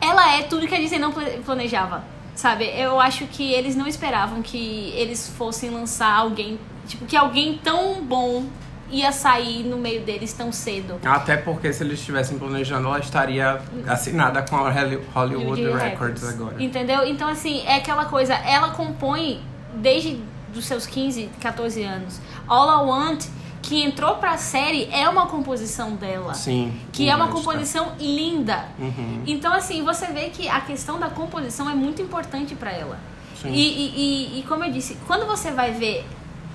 [0.01, 2.65] ela é tudo que a Disney não pla- planejava, sabe?
[2.77, 8.03] Eu acho que eles não esperavam que eles fossem lançar alguém, tipo, que alguém tão
[8.03, 8.45] bom
[8.93, 11.01] ia sair no meio deles tão cedo.
[11.05, 16.63] Até porque se eles estivessem planejando, ela estaria assinada com a Holly- Hollywood Records agora.
[16.63, 17.05] Entendeu?
[17.07, 19.41] Então, assim, é aquela coisa, ela compõe
[19.75, 20.21] desde
[20.55, 22.21] os seus 15, 14 anos.
[22.47, 23.25] All I Want,
[23.63, 26.35] que entrou pra série, é uma composição dela.
[26.35, 26.73] Sim.
[26.93, 28.67] Que é uma composição linda.
[28.79, 29.23] Uhum.
[29.27, 32.99] Então, assim, você vê que a questão da composição é muito importante pra ela.
[33.41, 33.51] Sim.
[33.51, 36.05] E, e, e, e como eu disse, quando você vai ver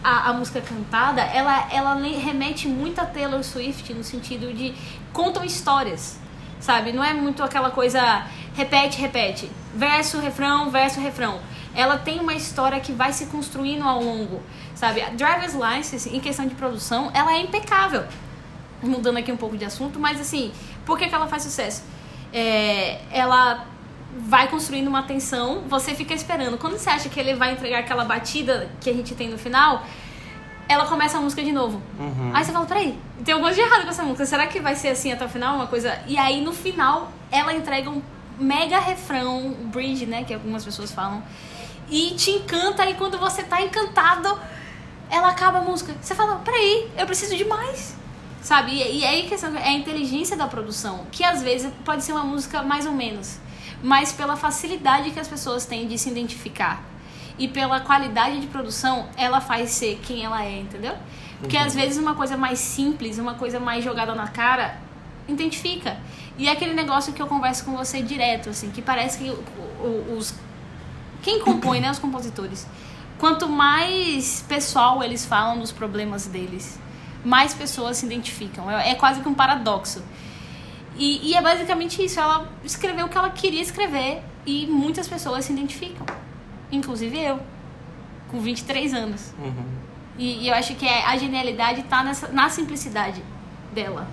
[0.03, 4.73] a, a música cantada, ela, ela remete muito a Taylor Swift no sentido de
[5.11, 6.19] contam histórias,
[6.59, 6.91] sabe?
[6.91, 11.39] Não é muito aquela coisa repete, repete, verso, refrão, verso, refrão.
[11.75, 14.41] Ela tem uma história que vai se construindo ao longo,
[14.73, 15.01] sabe?
[15.01, 18.03] A Driver's License, em questão de produção, ela é impecável
[18.81, 20.51] mudando aqui um pouco de assunto, mas assim,
[20.85, 21.83] por que, que ela faz sucesso?
[22.31, 23.65] É, ela
[24.17, 26.57] vai construindo uma tensão, você fica esperando.
[26.57, 29.83] Quando você acha que ele vai entregar aquela batida que a gente tem no final,
[30.67, 31.81] ela começa a música de novo.
[31.99, 32.31] Uhum.
[32.33, 34.25] Aí você fala, peraí, tem alguma coisa de errado com essa música.
[34.25, 35.55] Será que vai ser assim até o final?
[35.55, 35.99] Uma coisa.
[36.07, 38.01] E aí no final ela entrega um
[38.39, 40.23] mega refrão, um bridge, né?
[40.23, 41.23] Que algumas pessoas falam.
[41.89, 44.37] E te encanta, e quando você tá encantado,
[45.09, 45.95] ela acaba a música.
[46.01, 47.95] Você fala, peraí, eu preciso de mais.
[48.41, 48.71] Sabe?
[48.71, 52.11] E, e aí a questão é a inteligência da produção, que às vezes pode ser
[52.11, 53.39] uma música mais ou menos,
[53.83, 56.83] mas pela facilidade que as pessoas têm de se identificar
[57.37, 60.95] e pela qualidade de produção, ela faz ser quem ela é, entendeu?
[61.39, 64.79] Porque às vezes uma coisa mais simples, uma coisa mais jogada na cara,
[65.27, 65.97] identifica.
[66.37, 69.37] E é aquele negócio que eu converso com você direto, assim, que parece que
[70.17, 70.33] os
[71.21, 72.65] quem compõe, né, os compositores.
[73.17, 76.79] Quanto mais pessoal eles falam dos problemas deles,
[77.25, 78.69] mais pessoas se identificam.
[78.69, 80.03] É, é quase que um paradoxo.
[80.97, 82.19] E, e é basicamente isso.
[82.19, 86.05] Ela escreveu o que ela queria escrever e muitas pessoas se identificam.
[86.71, 87.39] Inclusive eu,
[88.29, 89.33] com 23 anos.
[89.39, 89.65] Uhum.
[90.17, 93.21] E, e eu acho que é, a genialidade tá nessa, na simplicidade
[93.73, 94.07] dela.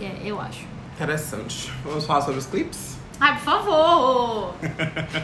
[0.00, 0.64] é, eu acho.
[0.94, 1.72] Interessante.
[1.82, 2.98] Vamos falar sobre os clipes?
[3.18, 4.54] Ai, por favor!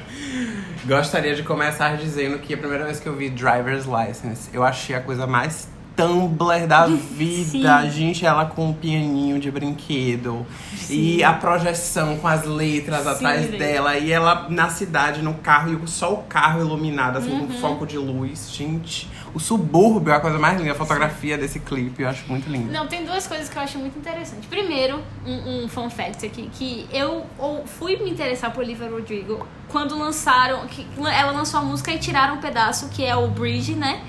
[0.85, 4.95] Gostaria de começar dizendo que a primeira vez que eu vi Driver's License, eu achei
[4.95, 7.83] a coisa mais Tumblr da vida.
[7.83, 7.91] Sim.
[7.91, 10.47] Gente, ela com um pianinho de brinquedo.
[10.91, 13.97] E a projeção com as letras Sim, atrás dela.
[13.97, 17.47] E ela na cidade, no carro, e só o carro iluminado, assim, Uhum.
[17.47, 18.51] com foco de luz.
[18.53, 20.73] Gente, o subúrbio é a coisa mais linda.
[20.73, 22.71] A fotografia desse clipe eu acho muito linda.
[22.73, 24.47] Não, tem duas coisas que eu acho muito interessante.
[24.47, 27.25] Primeiro, um, um fun fact aqui, que eu
[27.65, 32.35] fui me interessar por Olivia Rodrigo quando lançaram, que ela lançou a música e tiraram
[32.35, 34.01] um pedaço que é o Bridge, né?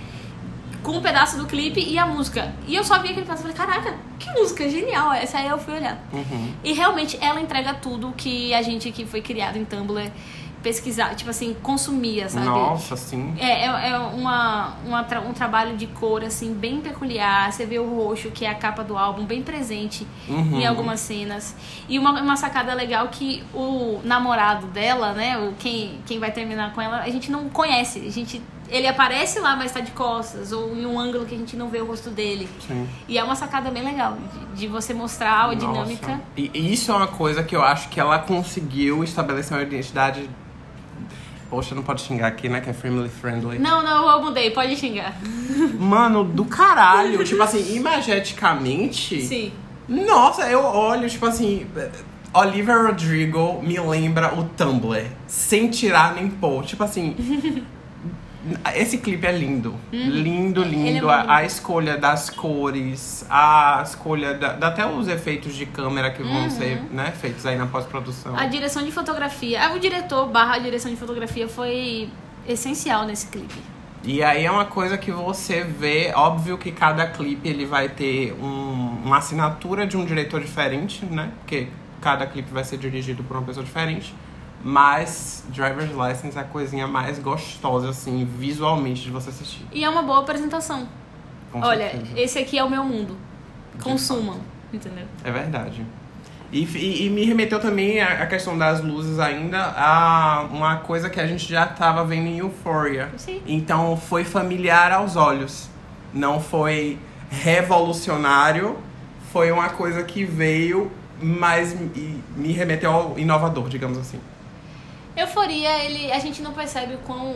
[0.83, 2.53] Com um pedaço do clipe e a música.
[2.67, 5.37] E eu só vi aquele pedaço e falei, caraca, que música genial essa.
[5.39, 5.97] Aí eu fui olhar.
[6.13, 6.53] Uhum.
[6.63, 10.09] E realmente ela entrega tudo que a gente que foi criado em Tumblr
[10.63, 12.45] pesquisar, tipo assim, consumia, sabe?
[12.47, 13.33] Nossa, sim.
[13.37, 17.51] É, é, é uma, uma tra- um trabalho de cor, assim, bem peculiar.
[17.53, 20.59] Você vê o roxo, que é a capa do álbum, bem presente Uhum.
[20.59, 21.55] em algumas cenas.
[21.87, 26.73] E uma, uma sacada legal que o namorado dela, né, o, quem, quem vai terminar
[26.73, 27.99] com ela, a gente não conhece.
[28.05, 31.37] A gente, ele aparece lá, mas tá de costas, ou em um ângulo que a
[31.37, 32.49] gente não vê o rosto dele.
[32.67, 32.87] Sim.
[33.07, 34.17] E é uma sacada bem legal,
[34.53, 35.55] de, de você mostrar a Nossa.
[35.55, 36.21] dinâmica.
[36.35, 40.29] E e isso é uma coisa que eu acho que ela conseguiu estabelecer uma identidade.
[41.49, 42.59] Poxa, não pode xingar aqui, né?
[42.59, 43.57] Que é family friendly.
[43.57, 45.15] Não, não, eu mudei, pode xingar.
[45.79, 47.23] Mano, do caralho.
[47.23, 49.21] tipo assim, imageticamente.
[49.21, 49.53] Sim.
[49.87, 51.65] Nossa, eu olho, tipo assim.
[52.33, 55.05] Olivia Rodrigo me lembra o Tumblr.
[55.25, 56.65] Sem tirar nem pôr.
[56.65, 57.15] Tipo assim.
[58.77, 59.75] Esse clipe é lindo.
[59.91, 60.83] Lindo, Ele é lindo.
[60.91, 66.11] muito a, a escolha das cores, a escolha da, da- até os efeitos de câmera
[66.11, 68.35] que vão ser né, feitos aí na pós-produção.
[68.37, 69.71] A direção de fotografia.
[69.73, 72.09] O diretor barra direção de fotografia foi
[72.47, 73.55] essencial nesse clipe.
[74.03, 78.33] E aí é uma coisa que você vê, óbvio que cada clipe ele vai ter
[78.41, 81.29] um- uma assinatura de um diretor diferente, né?
[81.39, 81.67] Porque
[81.99, 84.13] cada clipe vai ser dirigido por uma pessoa diferente.
[84.69, 89.65] Mas Driver's License é a coisinha mais gostosa, assim, visualmente de você assistir.
[89.71, 90.89] E é uma boa apresentação.
[91.53, 92.19] Com Olha, certeza.
[92.19, 93.15] esse aqui é o meu mundo.
[93.81, 94.41] Consumam,
[94.73, 95.05] entendeu?
[95.23, 95.85] É verdade.
[96.51, 101.09] E, e- e me remeteu também a, a questão das luzes ainda a uma coisa
[101.09, 103.09] que a gente já estava vendo em Euphoria.
[103.15, 103.41] Sim.
[103.47, 105.69] Então foi familiar aos olhos.
[106.13, 106.99] Não foi
[107.29, 108.77] revolucionário.
[109.31, 110.91] Foi uma coisa que veio,
[111.21, 114.19] mas me, me remeteu ao inovador, digamos assim.
[115.17, 117.33] Euforia, ele, a gente não percebe o quão.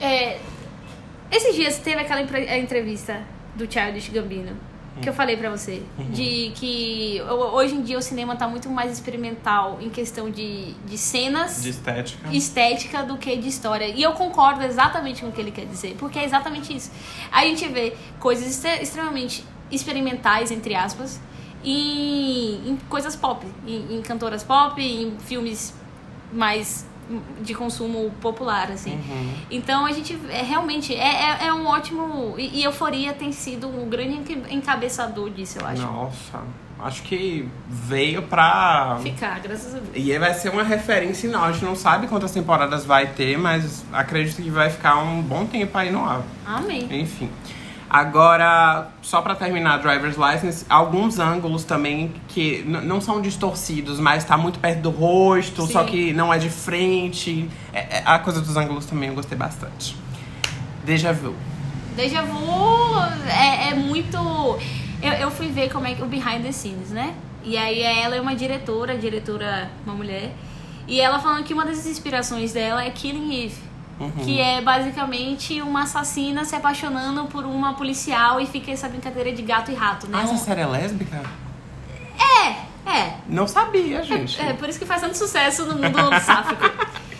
[0.00, 0.38] É,
[1.30, 2.20] esses dias teve aquela
[2.58, 3.22] entrevista
[3.54, 4.56] do Childish Gambino.
[5.02, 5.82] Que eu falei pra você.
[6.10, 10.72] De que ho- hoje em dia o cinema tá muito mais experimental em questão de,
[10.86, 11.64] de cenas.
[11.64, 12.28] De estética.
[12.32, 13.86] estética do que de história.
[13.88, 16.92] E eu concordo exatamente com o que ele quer dizer, porque é exatamente isso.
[17.32, 21.20] A gente vê coisas extre- extremamente experimentais, entre aspas,
[21.64, 25.74] em, em coisas pop, em, em cantoras pop, em filmes
[26.34, 26.84] mais
[27.40, 28.92] de consumo popular, assim.
[28.92, 29.34] Uhum.
[29.50, 32.34] Então a gente é, realmente é, é, é um ótimo.
[32.38, 35.82] E, e Euforia tem sido um grande encabeçador disso, eu acho.
[35.82, 36.42] Nossa,
[36.80, 38.98] acho que veio pra.
[39.02, 39.90] Ficar, graças a Deus.
[39.94, 41.44] E vai ser uma referência não.
[41.44, 45.44] A gente não sabe quantas temporadas vai ter, mas acredito que vai ficar um bom
[45.44, 46.22] tempo aí no ar.
[46.46, 46.88] Amém.
[47.00, 47.28] Enfim.
[47.94, 54.36] Agora, só pra terminar Driver's License, alguns ângulos também que não são distorcidos, mas tá
[54.36, 55.74] muito perto do rosto, Sim.
[55.74, 57.48] só que não é de frente.
[57.72, 59.96] É- é- a coisa dos ângulos também eu gostei bastante.
[60.84, 61.36] Deja vu.
[61.94, 62.96] Deja vu
[63.28, 64.16] é, é muito.
[65.00, 67.14] Eu, eu fui ver como é que o behind the scenes, né?
[67.44, 70.32] E aí ela é uma diretora, diretora, uma mulher.
[70.88, 73.73] E ela falando que uma das inspirações dela é Killing Eve.
[73.98, 74.10] Uhum.
[74.10, 79.42] Que é basicamente uma assassina se apaixonando por uma policial e fica essa brincadeira de
[79.42, 80.18] gato e rato, né?
[80.20, 81.22] Ah, essa série é lésbica?
[82.18, 83.14] É, é.
[83.28, 84.40] Não sabia, gente.
[84.40, 86.64] É por isso que faz tanto sucesso no mundo sáfico.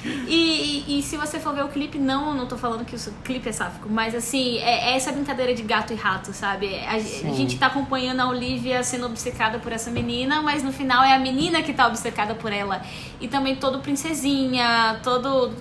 [0.04, 2.98] E, e, e se você for ver o clipe, não, não tô falando que o
[3.22, 6.78] clipe é sáfico, mas assim, é, é essa brincadeira de gato e rato, sabe?
[6.80, 11.02] A, a gente tá acompanhando a Olivia sendo obcecada por essa menina, mas no final
[11.02, 12.82] é a menina que tá obcecada por ela.
[13.20, 15.54] E também todo princesinha, todo.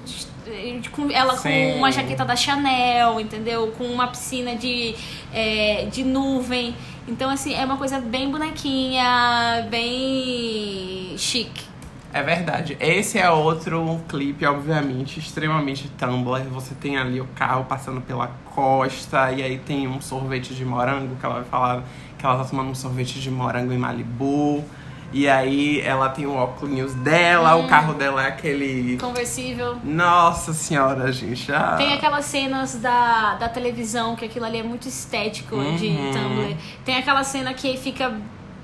[0.91, 1.49] Com ela Sim.
[1.49, 3.73] com uma jaqueta da Chanel, entendeu?
[3.77, 4.95] Com uma piscina de,
[5.33, 6.75] é, de nuvem.
[7.07, 11.73] Então, assim, é uma coisa bem bonequinha, bem chique.
[12.13, 12.77] É verdade.
[12.79, 16.43] Esse é outro clipe, obviamente, extremamente Tumblr.
[16.51, 21.15] Você tem ali o carro passando pela costa e aí tem um sorvete de morango
[21.15, 21.83] que ela vai falar
[22.15, 24.63] que ela tá tomando um sorvete de morango em Malibu.
[25.13, 28.97] E aí ela tem o óculos dela, o carro dela é aquele.
[28.97, 29.77] Conversível.
[29.83, 31.51] Nossa senhora, gente.
[31.51, 31.75] Ah.
[31.77, 36.11] Tem aquelas cenas da, da televisão, que aquilo ali é muito estético de Uhum.
[36.11, 36.57] Tumblr.
[36.83, 38.11] Tem aquela cena que fica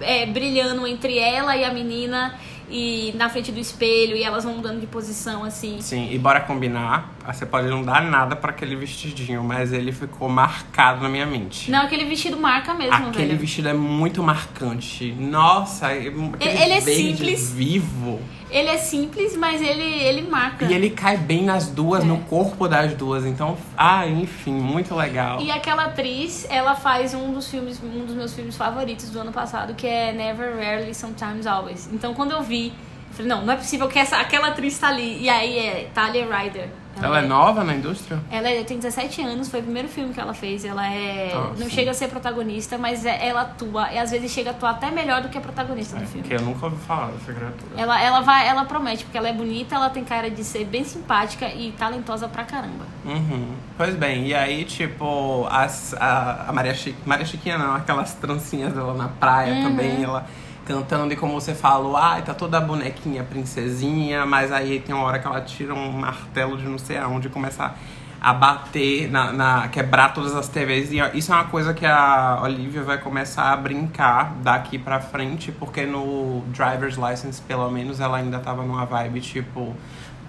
[0.01, 2.33] é, brilhando entre ela e a menina
[2.69, 5.77] e na frente do espelho e elas vão mudando de posição assim.
[5.81, 7.13] Sim, e bora combinar.
[7.25, 11.69] Você pode não dar nada pra aquele vestidinho, mas ele ficou marcado na minha mente.
[11.69, 13.39] Não, aquele vestido marca mesmo, Aquele velho.
[13.39, 15.11] vestido é muito marcante.
[15.13, 16.09] Nossa, aquele
[16.39, 17.51] Ele é simples.
[17.51, 18.19] vivo.
[18.49, 20.65] Ele é simples, mas ele, ele marca.
[20.65, 22.07] E ele cai bem nas duas, É.
[22.07, 23.25] no corpo das duas.
[23.25, 25.39] Então, ah, enfim, muito legal.
[25.39, 29.31] E aquela atriz, ela faz um dos filmes, um dos meus filmes favoritos do ano
[29.31, 31.89] passado, que é Never, Rarely, Sometimes, Always.
[31.93, 32.73] Então quando eu vi, eu
[33.13, 35.21] falei, não, não é possível que essa, aquela atriz tá ali.
[35.21, 36.69] E aí é Talia Ryder.
[37.01, 38.19] Ela é nova na indústria?
[38.29, 40.65] Ela é- tem 17 anos, foi o primeiro filme que ela fez.
[40.65, 41.31] Ela é.
[41.33, 41.69] Ah, não sim.
[41.69, 43.91] chega a ser protagonista, mas é- ela atua.
[43.93, 46.21] E às vezes chega a atuar até melhor do que a protagonista do filme.
[46.27, 47.71] Porque eu nunca ouvi falar dessa criatura.
[47.77, 50.83] Ela, ela, vai, ela promete, porque ela é bonita, ela tem cara de ser bem
[50.83, 52.85] simpática e talentosa pra caramba.
[53.05, 53.53] Uhum.
[53.77, 58.73] Pois bem, e aí, tipo, as, a, a Maria, Chi, Maria Chiquinha não, aquelas trancinhas
[58.73, 59.63] dela na praia Uhum.
[59.63, 60.25] também, ela
[60.73, 65.03] cantando, e como você falou, ai, tá toda a bonequinha princesinha, mas aí tem uma
[65.03, 67.73] hora que ela tira um martelo de não sei aonde e começa
[68.21, 70.91] a bater, na, na- quebrar todas as TVs.
[70.91, 75.51] E isso é uma coisa que a Olivia vai começar a brincar daqui pra frente,
[75.51, 79.75] porque no Driver's License, pelo menos, ela ainda tava numa vibe tipo.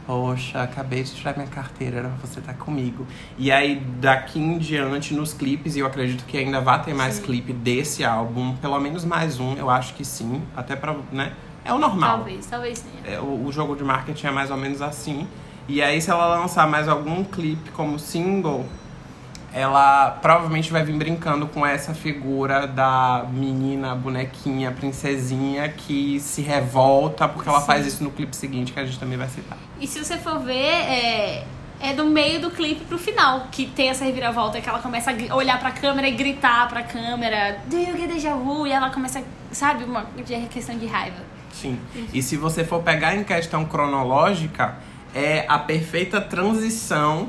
[0.06, 3.06] Poxa, acabei de tirar minha carteira, era pra você estar comigo.
[3.38, 7.14] E aí, daqui em diante, nos clipes, e eu acredito que ainda vai ter mais
[7.14, 7.22] Sim.
[7.22, 10.42] clipe desse álbum, pelo menos mais um, eu acho que sim.
[10.56, 11.32] Até pra, né?
[11.64, 12.16] É o normal.
[12.18, 13.16] Talvez, talvez tenha.
[13.16, 15.28] É, o, o jogo de marketing é mais ou menos assim.
[15.68, 18.66] E aí, se ela lançar mais algum clipe como single,
[19.52, 27.28] ela provavelmente vai vir brincando com essa figura da menina, bonequinha, princesinha que se revolta
[27.28, 27.66] porque ela Sim.
[27.66, 29.58] faz isso no clipe seguinte que a gente também vai citar.
[29.80, 31.44] E se você for ver, é,
[31.80, 35.34] é do meio do clipe pro final que tem essa reviravolta, que ela começa a
[35.34, 38.66] olhar pra câmera e gritar pra câmera, do you get déjà vu?
[38.66, 40.06] E ela começa, sabe, uma
[40.50, 41.18] questão de raiva.
[41.52, 41.78] Sim.
[42.12, 44.76] E se você for pegar em questão cronológica,
[45.12, 47.28] é a perfeita transição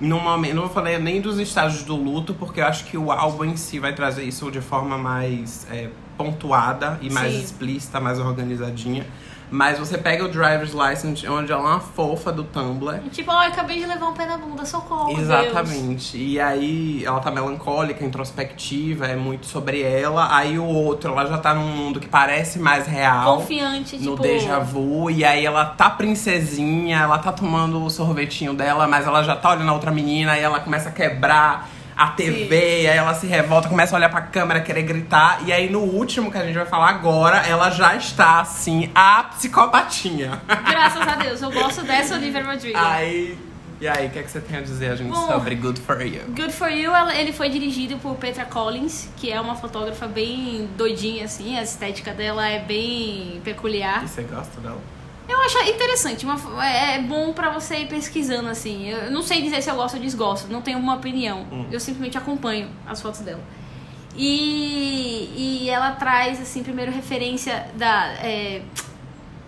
[0.00, 0.54] no momento.
[0.54, 3.56] Não vou falar nem dos estágios do luto, porque eu acho que o álbum em
[3.56, 7.40] si vai trazer isso de forma mais é, pontuada e mais Sim.
[7.40, 9.06] explícita, mais organizadinha.
[9.50, 13.00] Mas você pega o Driver's License, onde ela é uma fofa do Tumblr.
[13.04, 15.20] E tipo, ó, eu acabei de levar um pé na bunda, socorro, Deus.
[15.20, 16.16] Exatamente.
[16.16, 20.34] E aí ela tá melancólica, introspectiva, é muito sobre ela.
[20.34, 23.38] Aí o outro, ela já tá num mundo que parece mais real.
[23.38, 24.22] Confiante, no tipo...
[24.22, 29.22] déjà vu, e aí ela tá princesinha, ela tá tomando o sorvetinho dela, mas ela
[29.22, 31.68] já tá olhando a outra menina, aí ela começa a quebrar
[32.02, 32.56] a TV,
[32.88, 36.30] aí ela se revolta, começa a olhar pra câmera, querer gritar, e aí no último
[36.30, 40.40] que a gente vai falar agora, ela já está assim, a psicopatinha.
[40.46, 42.78] Graças a Deus, eu gosto dessa Olivia Rodrigo.
[42.78, 43.38] aí,
[43.80, 45.80] e aí, o que, é que você tem a dizer, a gente, Bom, sobre Good
[45.80, 46.22] For You?
[46.28, 50.68] Good For You, ela- ele foi dirigido por Petra Collins, que é uma fotógrafa bem
[50.76, 51.58] doidinha, assim.
[51.58, 54.04] A estética dela é bem peculiar.
[54.04, 54.78] E você gosta dela?
[55.40, 58.90] Eu acho interessante, uma, é é bom pra você ir pesquisando, assim.
[58.90, 61.46] Eu não sei dizer se eu gosto ou desgosto, não tenho uma opinião.
[61.50, 61.66] Hum.
[61.72, 63.40] Eu simplesmente acompanho as fotos dela.
[64.14, 68.12] E, e ela traz, assim, primeiro referência da.
[68.22, 68.60] é,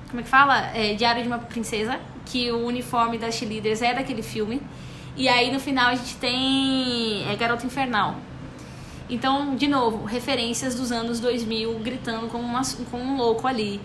[0.08, 0.70] como é que fala?
[0.74, 4.62] É, Diário de uma Princesa, que o uniforme das cheerleaders é daquele filme.
[5.14, 8.16] E aí no final a gente tem é, Garota Infernal.
[9.10, 13.78] Então, de novo, referências dos anos 2000 gritando como, uma, como um louco ali.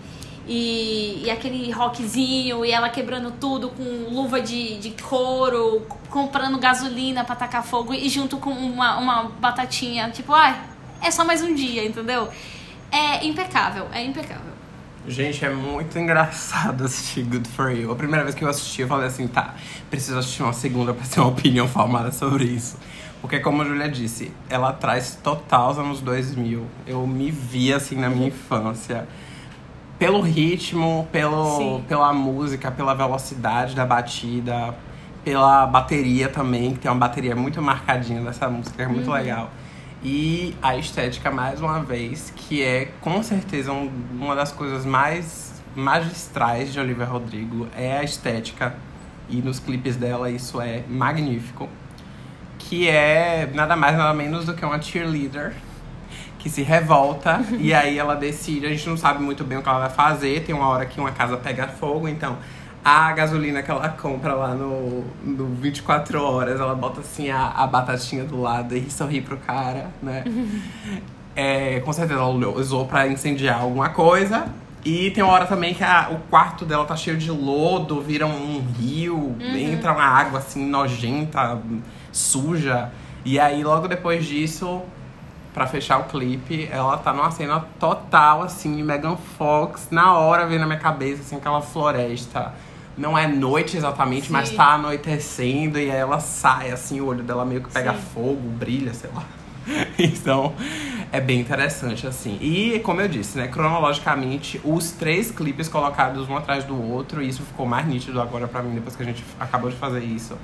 [0.48, 7.22] E, e aquele rockzinho, e ela quebrando tudo com luva de, de couro, comprando gasolina
[7.22, 10.08] pra tacar fogo e junto com uma, uma batatinha.
[10.10, 10.58] Tipo, ai,
[11.02, 12.28] é só mais um dia, entendeu?
[12.90, 14.58] É impecável, é impecável.
[15.06, 17.92] Gente, é muito engraçado assistir Good For You.
[17.92, 19.54] A primeira vez que eu assisti, eu falei assim, tá,
[19.90, 22.76] preciso assistir uma segunda pra ter uma opinião formada sobre isso.
[23.20, 26.64] Porque, como a Julia disse, ela traz total os anos 2000.
[26.86, 29.08] Eu me vi, assim, na minha infância.
[29.98, 31.84] Pelo ritmo, pelo, Sim.
[31.88, 34.74] pela música, pela velocidade da batida,
[35.24, 39.50] pela bateria também, que tem uma bateria muito marcadinha dessa música, é muito legal.
[40.02, 45.60] E a estética, mais uma vez, que é com certeza um- uma das coisas mais
[45.74, 48.76] magistrais de Olivia Rodrigo, é a estética.
[49.28, 51.68] E nos clipes dela isso é magnífico.
[52.56, 55.52] Que é nada mais, nada menos do que uma cheerleader
[56.48, 59.68] que se revolta e aí ela decide, a gente não sabe muito bem o que
[59.68, 62.38] ela vai fazer, tem uma hora que uma casa pega fogo, então
[62.84, 67.66] a gasolina que ela compra lá no, no 24 horas, ela bota assim a, a
[67.66, 70.24] batatinha do lado e sorri pro cara, né?
[71.40, 74.46] É, com certeza ela usou pra incendiar alguma coisa.
[74.84, 78.26] E tem uma hora também que a- o quarto dela tá cheio de lodo, vira
[78.26, 81.56] um rio, entra uma água assim nojenta,
[82.10, 82.90] suja.
[83.24, 84.82] E aí logo depois disso,
[85.52, 90.60] pra fechar o clipe, ela tá numa cena total, assim, Megan Fox, na hora veio
[90.60, 92.52] na minha cabeça, assim, aquela floresta.
[92.96, 94.56] Não é noite exatamente, mas Sim.
[94.56, 98.00] tá anoitecendo e aí ela sai, assim, o olho dela meio que pega Sim.
[98.12, 99.24] fogo, brilha, sei lá.
[99.98, 100.54] Então,
[101.12, 102.38] é bem interessante, assim.
[102.40, 107.28] E, como eu disse, né, cronologicamente, os três clipes colocados um atrás do outro, e
[107.28, 110.36] isso ficou mais nítido agora pra mim, depois que a gente acabou de fazer isso.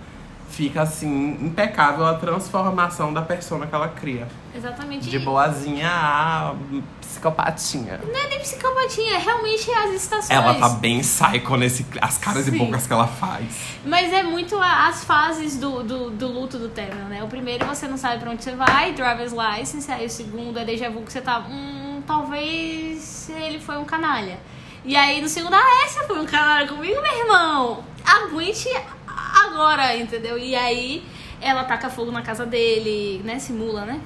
[0.55, 4.29] Fica, assim, impecável a transformação da persona que ela cria.
[4.55, 5.11] Exatamente.
[5.11, 6.55] De boazinha a
[7.01, 8.01] psicopatinha.
[8.07, 10.31] Não é nem psicopatia, é realmente as estações.
[10.31, 11.85] Ela tá bem psycho nesse...
[12.01, 12.55] As caras Sim.
[12.55, 13.47] e bocas que ela faz.
[13.85, 17.21] Mas é muito a- as fases do, do, do luto do término, né?
[17.25, 19.91] O primeiro você não sabe pra onde você vai, driver's license.
[19.91, 21.41] Aí o segundo é déjà vu que você tá.
[21.51, 24.39] Hum, talvez ele foi um canalha.
[24.85, 27.85] E aí no segundo, ah, essa foi um canalha comigo, meu irmão.
[28.05, 28.69] Aguente
[29.17, 30.39] agora, entendeu?
[30.39, 31.05] E aí
[31.41, 33.39] ela taca fogo na casa dele, né?
[33.39, 34.01] Simula, né?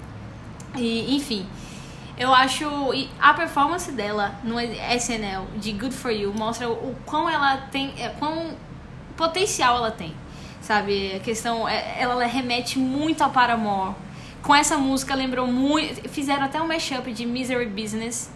[0.76, 1.46] E, enfim.
[2.18, 2.64] Eu acho.
[3.20, 7.94] A performance dela no SNL de Good For You mostra o, o quão ela tem.
[7.98, 8.56] é, quão
[9.16, 10.14] potencial ela tem.
[10.60, 11.14] Sabe?
[11.16, 11.68] A questão.
[11.68, 13.94] é- Ela remete muito a Paramore.
[14.42, 16.08] Com essa música lembrou muito.
[16.08, 18.30] Fizeram até um mashup de Misery Business.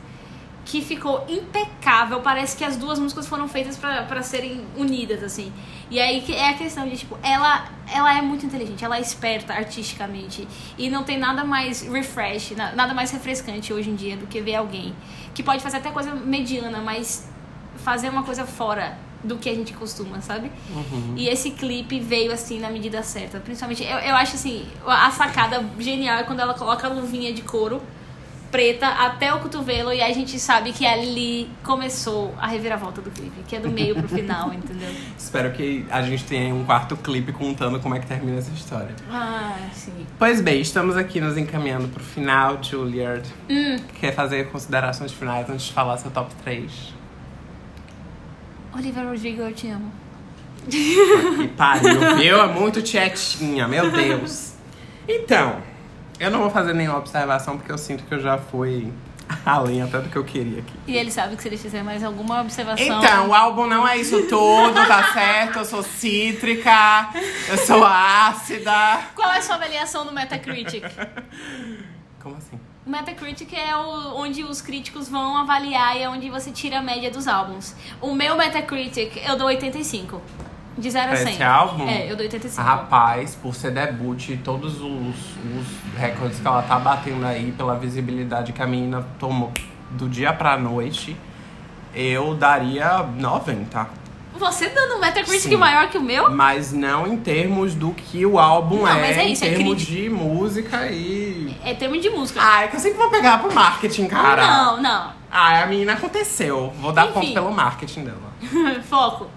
[0.65, 2.21] Que ficou impecável.
[2.21, 5.53] Parece que as duas músicas foram feitas pra pra serem unidas, assim.
[5.91, 9.01] E aí que é a questão de, tipo, ela, ela é muito inteligente, ela é
[9.01, 10.47] esperta artisticamente.
[10.79, 14.41] E não tem nada mais refresh, na- nada mais refrescante hoje em dia do que
[14.41, 14.95] ver alguém
[15.35, 17.29] que pode fazer até coisa mediana, mas
[17.77, 20.51] fazer uma coisa fora do que a gente costuma, sabe?
[21.17, 23.39] E esse clipe veio assim na medida certa.
[23.41, 27.43] Principalmente, eu, eu acho assim, a sacada genial é quando ela coloca a luvinha de
[27.43, 27.81] couro
[28.53, 33.43] preta até o cotovelo e a gente sabe que ali começou a reviravolta do clipe,
[33.49, 34.91] que é do meio pro final, entendeu?
[35.19, 38.95] Espero que a gente tenha um quarto clipe contando como é que termina essa história.
[39.11, 40.07] Ah, sim.
[40.19, 43.27] Pois bem, estamos aqui nos encaminhando pro final, Juliard.
[43.51, 46.71] Hum, Quer fazer considerações finais antes de falar seu top 3?
[48.75, 49.91] Olivia Rodrigo, eu te amo.
[50.71, 52.41] Que pariu, viu?
[52.41, 54.53] É muito tietinha, meu Deus.
[55.09, 55.57] Então,
[56.19, 58.93] eu não vou fazer nenhuma observação porque eu sinto que eu já fui
[59.45, 60.73] além até do que eu queria aqui.
[60.87, 62.85] E ele sabe que se ele fizer mais alguma observação.
[62.85, 65.59] Então, o álbum não é isso tudo, tá certo?
[65.61, 67.11] Eu sou cítrica,
[67.49, 69.01] eu sou ácida.
[69.15, 70.85] Qual é a sua avaliação no Metacritic?
[72.23, 72.59] Como assim?
[72.85, 76.83] O Metacritic é o, onde os críticos vão avaliar e é onde você tira a
[76.83, 77.75] média dos álbuns.
[78.01, 80.21] O meu Metacritic, eu dou 85.
[80.77, 81.33] De 0 a Pra 100.
[81.35, 81.89] esse álbum?
[81.89, 82.63] É, eu dou 85.
[82.67, 85.67] Rapaz, por ser debut e todos os, os
[85.99, 89.53] recordes que ela tá batendo aí, pela visibilidade que a menina tomou
[89.91, 91.15] do dia pra noite,
[91.95, 94.03] eu daria 90.
[94.35, 95.57] Você dando um Metacritic Sim.
[95.57, 96.31] maior que o meu?
[96.31, 99.51] Mas não em termos do que o álbum Não, é, mas é isso, em é
[99.55, 99.93] termos crítico.
[99.93, 101.55] de música e.
[101.63, 102.41] É termo de música.
[102.43, 104.47] Ah, é que eu sempre vou pegar pro marketing, cara.
[104.47, 105.13] Não, não.
[105.31, 106.73] Ah, a menina aconteceu.
[106.81, 107.13] Vou dar Enfim.
[107.13, 108.33] ponto pelo marketing dela.
[108.89, 109.29] Foco.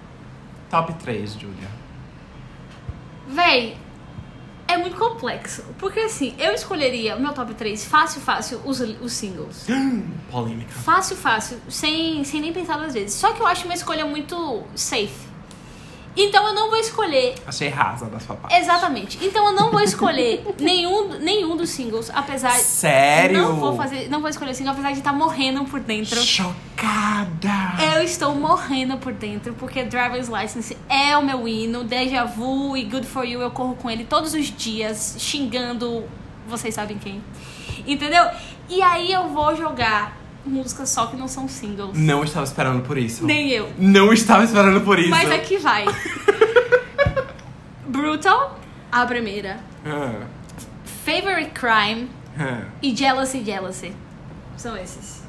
[0.69, 1.69] Top 3, Julia.
[3.27, 3.77] Véi,
[4.67, 5.63] é muito complexo.
[5.77, 9.67] Porque assim, eu escolheria o meu top 3 fácil, fácil, os, os singles.
[10.31, 10.71] Polêmica.
[10.71, 13.13] Fácil, fácil, sem, sem nem pensar duas vezes.
[13.13, 15.34] Só que eu acho uma escolha muito safe.
[16.15, 17.35] Então eu não vou escolher.
[17.45, 18.55] Achei rasa da sua parte.
[18.55, 19.19] Exatamente.
[19.21, 22.51] Então eu não vou escolher nenhum, nenhum dos singles, apesar.
[22.51, 23.41] Sério?
[23.41, 24.09] Não vou fazer.
[24.09, 26.21] Não vou escolher single, apesar de estar morrendo por dentro.
[26.21, 27.95] Chocada!
[27.95, 32.83] Eu estou morrendo por dentro, porque Driver's License é o meu hino, Deja Vu e
[32.83, 36.03] Good For You, eu corro com ele todos os dias, xingando
[36.47, 37.23] vocês sabem quem.
[37.85, 38.25] Entendeu?
[38.69, 41.97] E aí eu vou jogar músicas só que não são singles.
[41.97, 43.25] Não estava esperando por isso.
[43.25, 43.71] Nem eu.
[43.77, 45.09] Não estava esperando por isso.
[45.09, 45.85] Mas aqui vai.
[47.87, 48.59] Brutal,
[48.91, 49.59] a primeira.
[49.85, 50.25] Ah,
[51.05, 52.65] Favorite Crime ah.
[52.81, 53.93] e Jealousy Jealousy.
[54.57, 55.23] São esses.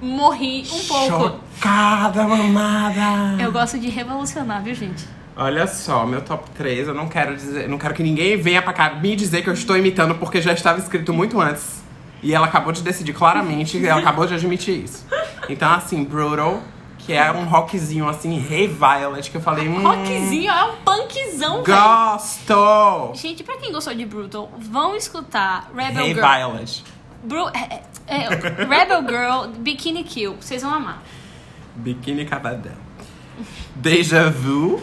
[0.00, 1.40] Morri um pouco.
[1.56, 3.42] Chocada, mamada!
[3.42, 5.06] Eu gosto de revolucionar, viu, gente?
[5.36, 8.72] Olha só, meu top 3, eu não quero dizer, não quero que ninguém venha pra
[8.72, 11.79] cá me dizer que eu estou imitando porque já estava escrito muito antes.
[12.22, 15.06] E ela acabou de decidir claramente, e ela acabou de admitir isso.
[15.48, 16.60] Então, assim, Brutal,
[16.98, 21.62] que é um rockzinho assim, Hey Violet, que eu falei, hum, Rockzinho é um punkzão.
[21.64, 23.12] Gosto!
[23.14, 26.26] Gente, pra quem gostou de Brutal, vão escutar Rebel Hey Girl.
[26.26, 26.84] Violet.
[27.24, 28.28] Bru- é, é, é,
[28.64, 30.36] Rebel Girl, Bikini Kill.
[30.40, 31.02] Vocês vão amar.
[31.76, 32.72] Biquíni Cavadão.
[33.74, 34.80] Deja Vu,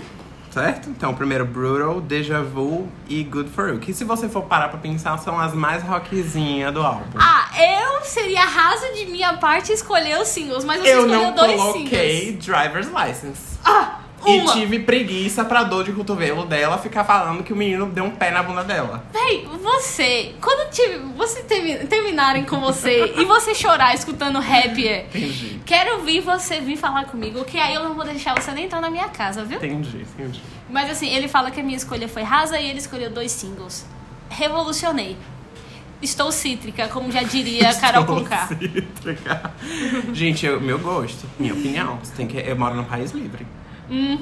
[0.57, 0.89] certo?
[0.89, 3.79] Então, primeiro Brutal, Deja Vu e Good For You.
[3.79, 7.17] Que se você for parar pra pensar, são as mais rockzinhas do álbum.
[7.19, 11.35] Ah, eu seria raso de minha parte escolher os singles, mas você eu escolheu não
[11.35, 12.45] dois coloquei singles.
[12.45, 13.59] Driver's License.
[13.63, 14.51] Ah, Uma.
[14.51, 18.11] E tive preguiça pra dor de cotovelo dela ficar falando que o menino deu um
[18.11, 19.03] pé na bunda dela.
[19.13, 25.05] Véi, você, quando tive, você termi- terminarem com você e você chorar escutando rap, é,
[25.05, 25.59] Entendi.
[25.65, 28.81] quero vir você vir falar comigo, que aí eu não vou deixar você nem entrar
[28.81, 29.57] na minha casa, viu?
[29.57, 30.41] Entendi, entendi.
[30.69, 33.85] Mas assim, ele fala que a minha escolha foi rasa e ele escolheu dois singles.
[34.29, 35.15] Revolucionei.
[36.01, 38.47] Estou cítrica, como já diria Carol Estou Conká.
[38.47, 39.51] cítrica.
[40.13, 41.97] Gente, eu- meu gosto, minha opinião.
[42.03, 43.47] Você tem que, eu moro num país livre.
[43.89, 44.19] Hum.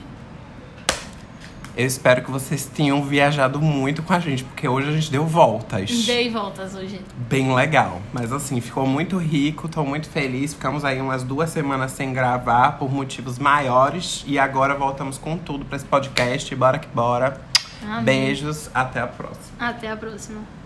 [1.77, 5.25] Eu espero que vocês tenham viajado muito com a gente, porque hoje a gente deu
[5.25, 6.05] voltas.
[6.05, 7.01] Dei voltas hoje.
[7.27, 8.01] Bem legal.
[8.13, 10.53] Mas assim, ficou muito rico, tô muito feliz.
[10.53, 14.23] Ficamos aí umas duas semanas sem gravar por motivos maiores.
[14.25, 16.55] E agora voltamos com tudo pra esse podcast.
[16.55, 17.41] Bora que bora.
[17.83, 18.05] Amém.
[18.05, 19.57] Beijos, até a próxima.
[19.59, 20.64] Até a próxima.